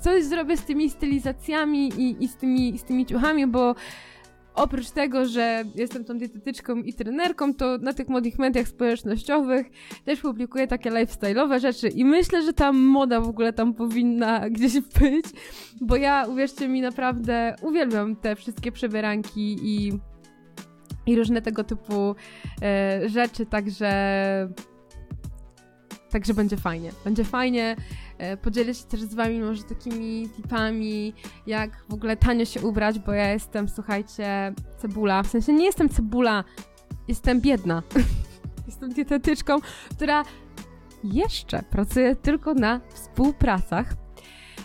coś 0.00 0.24
zrobię 0.24 0.56
z 0.56 0.64
tymi 0.64 0.90
stylizacjami 0.90 1.88
i, 1.88 2.24
i 2.24 2.28
z, 2.28 2.36
tymi, 2.36 2.78
z 2.78 2.84
tymi 2.84 3.06
ciuchami, 3.06 3.46
bo 3.46 3.74
Oprócz 4.54 4.90
tego, 4.90 5.26
że 5.26 5.64
jestem 5.74 6.04
tą 6.04 6.18
dietetyczką 6.18 6.76
i 6.76 6.94
trenerką, 6.94 7.54
to 7.54 7.78
na 7.78 7.92
tych 7.92 8.08
młodych 8.08 8.38
mediach 8.38 8.68
społecznościowych 8.68 9.66
też 10.04 10.20
publikuję 10.20 10.66
takie 10.66 10.90
lifestyle'owe 10.90 11.60
rzeczy 11.60 11.88
i 11.88 12.04
myślę, 12.04 12.42
że 12.42 12.52
ta 12.52 12.72
moda 12.72 13.20
w 13.20 13.28
ogóle 13.28 13.52
tam 13.52 13.74
powinna 13.74 14.40
gdzieś 14.50 14.80
być, 14.80 15.24
bo 15.80 15.96
ja, 15.96 16.26
uwierzcie 16.28 16.68
mi, 16.68 16.80
naprawdę 16.80 17.56
uwielbiam 17.62 18.16
te 18.16 18.36
wszystkie 18.36 18.72
przebieranki 18.72 19.56
i, 19.62 19.92
i 21.06 21.16
różne 21.16 21.42
tego 21.42 21.64
typu 21.64 22.14
e, 22.62 23.08
rzeczy, 23.08 23.46
także 23.46 23.92
Także 26.12 26.34
będzie 26.34 26.56
fajnie. 26.56 26.90
Będzie 27.04 27.24
fajnie. 27.24 27.76
E, 28.22 28.36
podzielę 28.36 28.74
się 28.74 28.84
też 28.84 29.00
z 29.00 29.14
wami 29.14 29.40
może 29.40 29.62
takimi 29.62 30.28
tipami, 30.28 31.14
jak 31.46 31.84
w 31.88 31.94
ogóle 31.94 32.16
tanio 32.16 32.44
się 32.44 32.60
ubrać, 32.60 32.98
bo 32.98 33.12
ja 33.12 33.32
jestem, 33.32 33.68
słuchajcie, 33.68 34.54
cebula. 34.78 35.22
W 35.22 35.26
sensie 35.26 35.52
nie 35.52 35.64
jestem 35.64 35.88
cebula, 35.88 36.44
jestem 37.08 37.40
biedna. 37.40 37.82
jestem 38.66 38.92
dietetyczką, 38.92 39.58
która 39.90 40.22
jeszcze 41.04 41.62
pracuje 41.62 42.16
tylko 42.16 42.54
na 42.54 42.80
współpracach. 42.94 44.01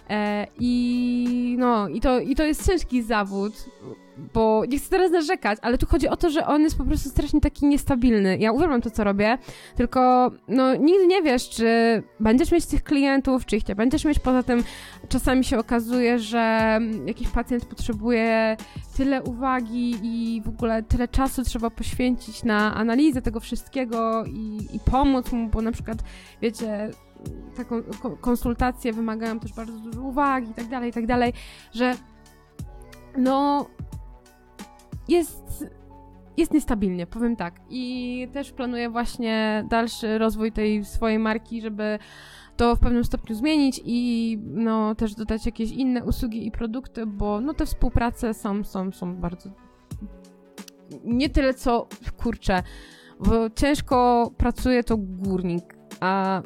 E, 0.09 0.47
I 0.59 1.55
no, 1.59 1.87
i 1.87 2.01
to, 2.01 2.19
i 2.19 2.35
to 2.35 2.43
jest 2.43 2.67
ciężki 2.67 3.03
zawód 3.03 3.53
bo 4.33 4.63
nie 4.69 4.79
chcę 4.79 4.89
teraz 4.89 5.11
narzekać, 5.11 5.59
ale 5.61 5.77
tu 5.77 5.85
chodzi 5.85 6.07
o 6.07 6.17
to, 6.17 6.29
że 6.29 6.47
on 6.47 6.61
jest 6.61 6.77
po 6.77 6.85
prostu 6.85 7.09
strasznie 7.09 7.41
taki 7.41 7.65
niestabilny. 7.65 8.37
Ja 8.37 8.51
uwielbiam 8.51 8.81
to, 8.81 8.89
co 8.89 9.03
robię, 9.03 9.37
tylko 9.75 10.31
no 10.47 10.75
nigdy 10.75 11.07
nie 11.07 11.21
wiesz, 11.21 11.49
czy 11.49 11.67
będziesz 12.19 12.51
mieć 12.51 12.65
tych 12.65 12.83
klientów, 12.83 13.45
czy 13.45 13.57
ich 13.57 13.67
nie 13.67 13.75
będziesz 13.75 14.05
mieć. 14.05 14.19
Poza 14.19 14.43
tym 14.43 14.63
czasami 15.09 15.43
się 15.43 15.59
okazuje, 15.59 16.19
że 16.19 16.79
jakiś 17.05 17.27
pacjent 17.27 17.65
potrzebuje 17.65 18.57
tyle 18.97 19.23
uwagi 19.23 19.95
i 20.03 20.41
w 20.45 20.47
ogóle 20.47 20.83
tyle 20.83 21.07
czasu 21.07 21.43
trzeba 21.43 21.69
poświęcić 21.69 22.43
na 22.43 22.75
analizę 22.75 23.21
tego 23.21 23.39
wszystkiego 23.39 24.25
i, 24.25 24.67
i 24.73 24.79
pomóc 24.79 25.31
mu, 25.31 25.47
bo 25.47 25.61
na 25.61 25.71
przykład, 25.71 25.97
wiecie, 26.41 26.89
taką 27.57 27.83
konsultacje 28.21 28.93
wymagają 28.93 29.39
też 29.39 29.53
bardzo 29.53 29.79
dużo 29.79 30.01
uwagi 30.01 30.51
i 30.51 30.53
tak 30.53 30.67
dalej, 30.67 30.89
i 30.89 30.93
tak 30.93 31.05
dalej, 31.05 31.33
że 31.73 31.93
no 33.17 33.65
jest, 35.07 35.65
jest 36.37 36.53
niestabilnie, 36.53 37.07
powiem 37.07 37.35
tak. 37.35 37.61
I 37.69 38.27
też 38.33 38.51
planuję 38.51 38.89
właśnie 38.89 39.65
dalszy 39.69 40.17
rozwój 40.17 40.51
tej 40.51 40.85
swojej 40.85 41.19
marki, 41.19 41.61
żeby 41.61 41.99
to 42.57 42.75
w 42.75 42.79
pewnym 42.79 43.03
stopniu 43.03 43.35
zmienić 43.35 43.81
i 43.85 44.39
no 44.43 44.95
też 44.95 45.15
dodać 45.15 45.45
jakieś 45.45 45.71
inne 45.71 46.03
usługi 46.03 46.47
i 46.47 46.51
produkty, 46.51 47.05
bo 47.05 47.41
no 47.41 47.53
te 47.53 47.65
współprace 47.65 48.33
są, 48.33 48.63
są, 48.63 48.91
są 48.91 49.15
bardzo 49.15 49.49
nie 51.03 51.29
tyle 51.29 51.53
co 51.53 51.87
kurczę, 52.17 52.63
bo 53.19 53.49
ciężko 53.49 54.31
pracuje 54.37 54.83
to 54.83 54.97
górnik, 54.97 55.77
a 55.99 56.41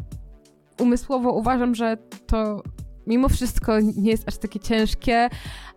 umysłowo 0.81 1.31
uważam, 1.31 1.75
że 1.75 1.97
to 2.27 2.63
mimo 3.07 3.29
wszystko 3.29 3.79
nie 3.79 4.11
jest 4.11 4.27
aż 4.27 4.37
takie 4.37 4.59
ciężkie, 4.59 5.29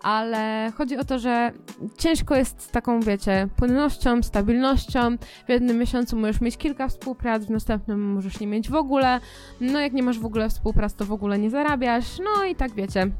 ale 0.02 0.72
chodzi 0.76 0.96
o 0.96 1.04
to, 1.04 1.18
że 1.18 1.52
ciężko 1.98 2.36
jest 2.36 2.62
z 2.62 2.70
taką, 2.70 3.00
wiecie, 3.00 3.48
płynnością, 3.56 4.22
stabilnością. 4.22 5.16
W 5.46 5.48
jednym 5.48 5.78
miesiącu 5.78 6.16
możesz 6.16 6.40
mieć 6.40 6.56
kilka 6.56 6.88
współprac, 6.88 7.44
w 7.44 7.50
następnym 7.50 8.12
możesz 8.12 8.40
nie 8.40 8.46
mieć 8.46 8.70
w 8.70 8.74
ogóle. 8.74 9.20
No 9.60 9.80
jak 9.80 9.92
nie 9.92 10.02
masz 10.02 10.18
w 10.18 10.26
ogóle 10.26 10.48
współprac, 10.48 10.94
to 10.94 11.04
w 11.04 11.12
ogóle 11.12 11.38
nie 11.38 11.50
zarabiasz. 11.50 12.18
No 12.18 12.44
i 12.44 12.54
tak 12.54 12.74
wiecie. 12.74 13.10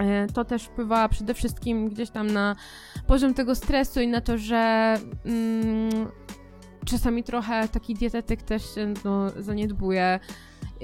E, 0.00 0.26
to 0.26 0.44
też 0.44 0.64
wpływa 0.64 1.08
przede 1.08 1.34
wszystkim 1.34 1.88
gdzieś 1.88 2.10
tam 2.10 2.26
na 2.26 2.56
poziom 3.06 3.34
tego 3.34 3.54
stresu 3.54 4.00
i 4.00 4.08
na 4.08 4.20
to, 4.20 4.38
że 4.38 4.94
mm, 5.24 6.08
czasami 6.84 7.24
trochę 7.24 7.68
taki 7.68 7.94
dietetyk 7.94 8.42
też 8.42 8.74
się 8.74 8.94
no, 9.04 9.30
zaniedbuje 9.30 10.20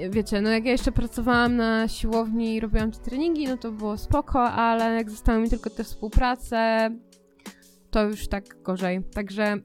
wiecie, 0.09 0.41
no 0.41 0.49
jak 0.49 0.65
ja 0.65 0.71
jeszcze 0.71 0.91
pracowałam 0.91 1.55
na 1.55 1.87
siłowni 1.87 2.55
i 2.55 2.59
robiłam 2.59 2.91
te 2.91 2.99
treningi, 2.99 3.47
no 3.47 3.57
to 3.57 3.71
było 3.71 3.97
spoko, 3.97 4.43
ale 4.43 4.95
jak 4.95 5.09
zostały 5.09 5.39
mi 5.39 5.49
tylko 5.49 5.69
te 5.69 5.83
współprace, 5.83 6.89
to 7.91 8.03
już 8.03 8.27
tak 8.27 8.63
gorzej. 8.63 9.03
Także 9.13 9.57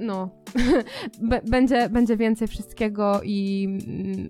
no, 0.00 0.30
będzie, 1.50 1.88
będzie 1.88 2.16
więcej 2.16 2.48
wszystkiego 2.48 3.20
i 3.24 3.68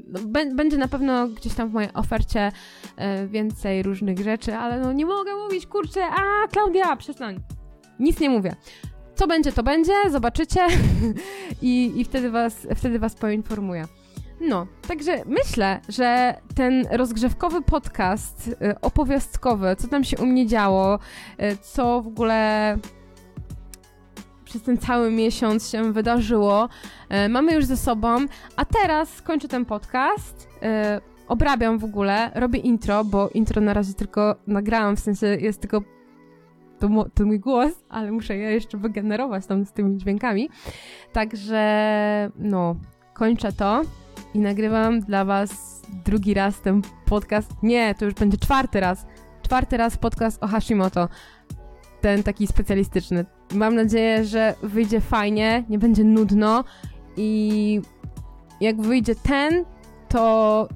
no, 0.07 0.20
będzie 0.55 0.79
na 0.79 0.88
pewno 0.88 1.29
gdzieś 1.29 1.55
tam 1.55 1.70
w 1.70 1.72
mojej 1.72 1.92
ofercie 1.94 2.52
e, 2.96 3.26
więcej 3.26 3.83
różnych 3.83 4.18
rzeczy, 4.18 4.55
ale 4.55 4.81
no 4.81 4.92
nie 4.92 5.07
mogę 5.07 5.31
mówić, 5.44 5.66
kurczę, 5.66 6.05
a 6.05 6.48
Klaudia, 6.48 6.96
przestań. 6.96 7.40
Nic 8.00 8.20
nie 8.20 8.31
mówię. 8.31 8.57
Co 9.14 9.26
będzie, 9.26 9.52
to 9.52 9.62
będzie, 9.62 9.92
zobaczycie 10.11 10.61
I, 11.62 11.92
i 11.96 12.05
wtedy, 12.05 12.31
was, 12.31 12.66
wtedy 12.76 12.98
was 12.98 13.14
poinformuję. 13.14 13.85
No, 14.40 14.66
także 14.88 15.22
myślę, 15.27 15.81
że 15.88 16.35
ten 16.55 16.87
rozgrzewkowy 16.90 17.62
podcast 17.62 18.49
y, 18.49 18.81
opowiastkowy, 18.81 19.77
co 19.79 19.88
tam 19.88 20.05
się 20.05 20.16
u 20.18 20.27
mnie 20.27 20.46
działo, 20.46 20.99
y, 21.42 21.57
co 21.57 22.03
w 22.03 22.07
ogóle 22.07 22.79
przez 24.44 24.62
ten 24.62 24.79
cały 24.79 25.11
miesiąc 25.11 25.70
się 25.70 25.92
wydarzyło, 25.92 26.68
y, 27.27 27.29
mamy 27.29 27.55
już 27.55 27.64
ze 27.64 27.77
sobą, 27.77 28.27
a 28.57 28.64
teraz 28.64 29.22
kończę 29.22 29.49
ten 29.49 29.64
podcast. 29.64 30.49
Obrabiam 31.29 31.79
w 31.79 31.85
ogóle, 31.85 32.31
robię 32.35 32.59
intro, 32.59 33.05
bo 33.05 33.29
intro 33.29 33.61
na 33.61 33.75
razie 33.75 33.94
tylko 33.94 34.37
nagrałam, 34.46 34.96
w 34.96 35.01
sensie 35.01 35.27
jest 35.27 35.61
tylko 35.61 35.83
to, 36.79 36.88
to 37.14 37.27
mój 37.27 37.40
głos, 37.40 37.72
ale 37.88 38.12
muszę 38.12 38.37
je 38.37 38.53
jeszcze 38.53 38.79
wygenerować 38.79 39.46
tam 39.46 39.64
z 39.64 39.72
tymi 39.72 39.96
dźwiękami. 39.96 40.49
Także 41.12 42.31
no, 42.38 42.77
kończę 43.14 43.53
to 43.53 43.83
i 44.37 44.38
nagrywam 44.38 45.01
dla 45.01 45.25
Was 45.25 45.83
drugi 46.05 46.35
raz 46.35 46.61
ten 46.61 46.83
podcast. 47.05 47.51
Nie, 47.62 47.94
to 47.94 48.05
już 48.05 48.14
będzie 48.14 48.38
czwarty 48.38 48.81
raz. 48.81 49.07
Czwarty 49.42 49.77
raz 49.77 49.96
podcast 49.96 50.42
o 50.42 50.46
Hashimoto. 50.46 51.09
Ten 52.01 52.22
taki 52.22 52.46
specjalistyczny. 52.46 53.25
Mam 53.55 53.75
nadzieję, 53.75 54.25
że 54.25 54.55
wyjdzie 54.62 55.01
fajnie, 55.01 55.64
nie 55.68 55.79
będzie 55.79 56.05
nudno 56.05 56.64
i 57.16 57.81
jak 58.61 58.81
wyjdzie 58.81 59.14
ten, 59.14 59.64
to 60.09 60.68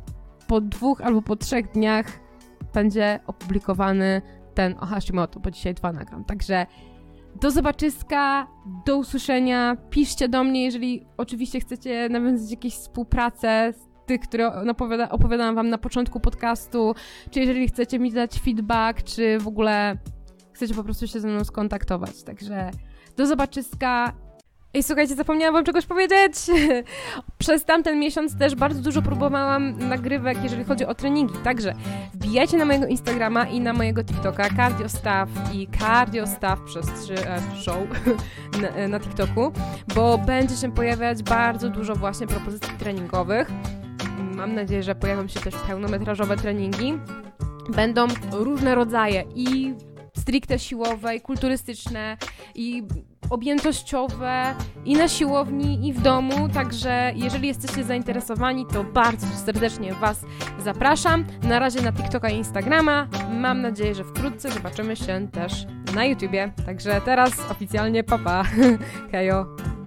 po 0.46 0.60
dwóch 0.60 1.00
albo 1.00 1.22
po 1.22 1.36
trzech 1.36 1.72
dniach 1.72 2.06
będzie 2.74 3.20
opublikowany 3.26 4.22
ten 4.54 4.74
o 4.80 4.86
Hashimoto, 4.86 5.40
bo 5.40 5.50
dzisiaj 5.50 5.74
dwa 5.74 5.92
nagram. 5.92 6.24
Także 6.24 6.66
do 7.40 7.50
zobaczyska, 7.50 8.46
do 8.86 8.96
usłyszenia. 8.96 9.76
Piszcie 9.90 10.28
do 10.28 10.44
mnie, 10.44 10.64
jeżeli 10.64 11.06
oczywiście 11.16 11.60
chcecie 11.60 12.08
nawiązać 12.08 12.50
jakieś 12.50 12.74
współpracę 12.74 13.72
z 13.76 14.06
tych, 14.06 14.20
które 14.20 14.70
opowiada, 14.70 15.08
opowiadałam 15.08 15.54
wam 15.54 15.68
na 15.68 15.78
początku 15.78 16.20
podcastu, 16.20 16.94
czy 17.30 17.40
jeżeli 17.40 17.68
chcecie 17.68 17.98
mi 17.98 18.12
dać 18.12 18.40
feedback, 18.40 19.02
czy 19.02 19.38
w 19.38 19.48
ogóle 19.48 19.96
chcecie 20.52 20.74
po 20.74 20.84
prostu 20.84 21.06
się 21.06 21.20
ze 21.20 21.28
mną 21.28 21.44
skontaktować. 21.44 22.22
Także 22.22 22.70
do 23.16 23.26
zobaczyska 23.26 24.12
i 24.74 24.82
słuchajcie, 24.82 25.14
zapomniałam 25.14 25.54
wam 25.54 25.64
czegoś 25.64 25.86
powiedzieć. 25.86 26.34
Przez 27.38 27.64
tamten 27.64 27.98
miesiąc 27.98 28.38
też 28.38 28.54
bardzo 28.54 28.82
dużo 28.82 29.02
próbowałam 29.02 29.88
nagrywek, 29.88 30.42
jeżeli 30.42 30.64
chodzi 30.64 30.86
o 30.86 30.94
treningi. 30.94 31.34
Także 31.44 31.74
wbijajcie 32.14 32.56
na 32.56 32.64
mojego 32.64 32.86
Instagrama 32.86 33.46
i 33.46 33.60
na 33.60 33.72
mojego 33.72 34.04
TikToka 34.04 34.48
Cardiostaff 34.56 35.28
i 35.52 35.68
Cardiostaff 35.78 36.60
przez 36.60 36.86
3F 36.86 37.56
Show 37.62 37.78
na, 38.62 38.88
na 38.88 39.00
TikToku, 39.00 39.52
bo 39.94 40.18
będzie 40.18 40.56
się 40.56 40.72
pojawiać 40.72 41.22
bardzo 41.22 41.68
dużo 41.68 41.94
właśnie 41.94 42.26
propozycji 42.26 42.72
treningowych. 42.78 43.50
Mam 44.34 44.54
nadzieję, 44.54 44.82
że 44.82 44.94
pojawią 44.94 45.28
się 45.28 45.40
też 45.40 45.54
pełnometrażowe 45.54 46.36
treningi. 46.36 46.98
Będą 47.68 48.06
różne 48.32 48.74
rodzaje 48.74 49.24
i 49.34 49.74
stricte 50.20 50.58
siłowe, 50.58 51.16
i 51.16 51.20
kulturystyczne, 51.20 52.16
i 52.54 52.82
objętościowe 53.30 54.54
i 54.84 54.94
na 54.94 55.08
siłowni, 55.08 55.88
i 55.88 55.92
w 55.92 56.02
domu. 56.02 56.48
Także 56.54 57.12
jeżeli 57.16 57.48
jesteście 57.48 57.84
zainteresowani, 57.84 58.66
to 58.72 58.84
bardzo 58.84 59.26
serdecznie 59.26 59.94
Was 59.94 60.20
zapraszam. 60.64 61.24
Na 61.42 61.58
razie 61.58 61.82
na 61.82 61.92
TikToka 61.92 62.28
i 62.30 62.36
Instagrama. 62.36 63.08
Mam 63.32 63.62
nadzieję, 63.62 63.94
że 63.94 64.04
wkrótce 64.04 64.50
zobaczymy 64.50 64.96
się 64.96 65.28
też 65.32 65.66
na 65.94 66.04
YouTubie. 66.04 66.52
Także 66.66 67.00
teraz 67.04 67.32
oficjalnie 67.50 68.04
papa. 68.04 68.44
Hejo. 69.12 69.79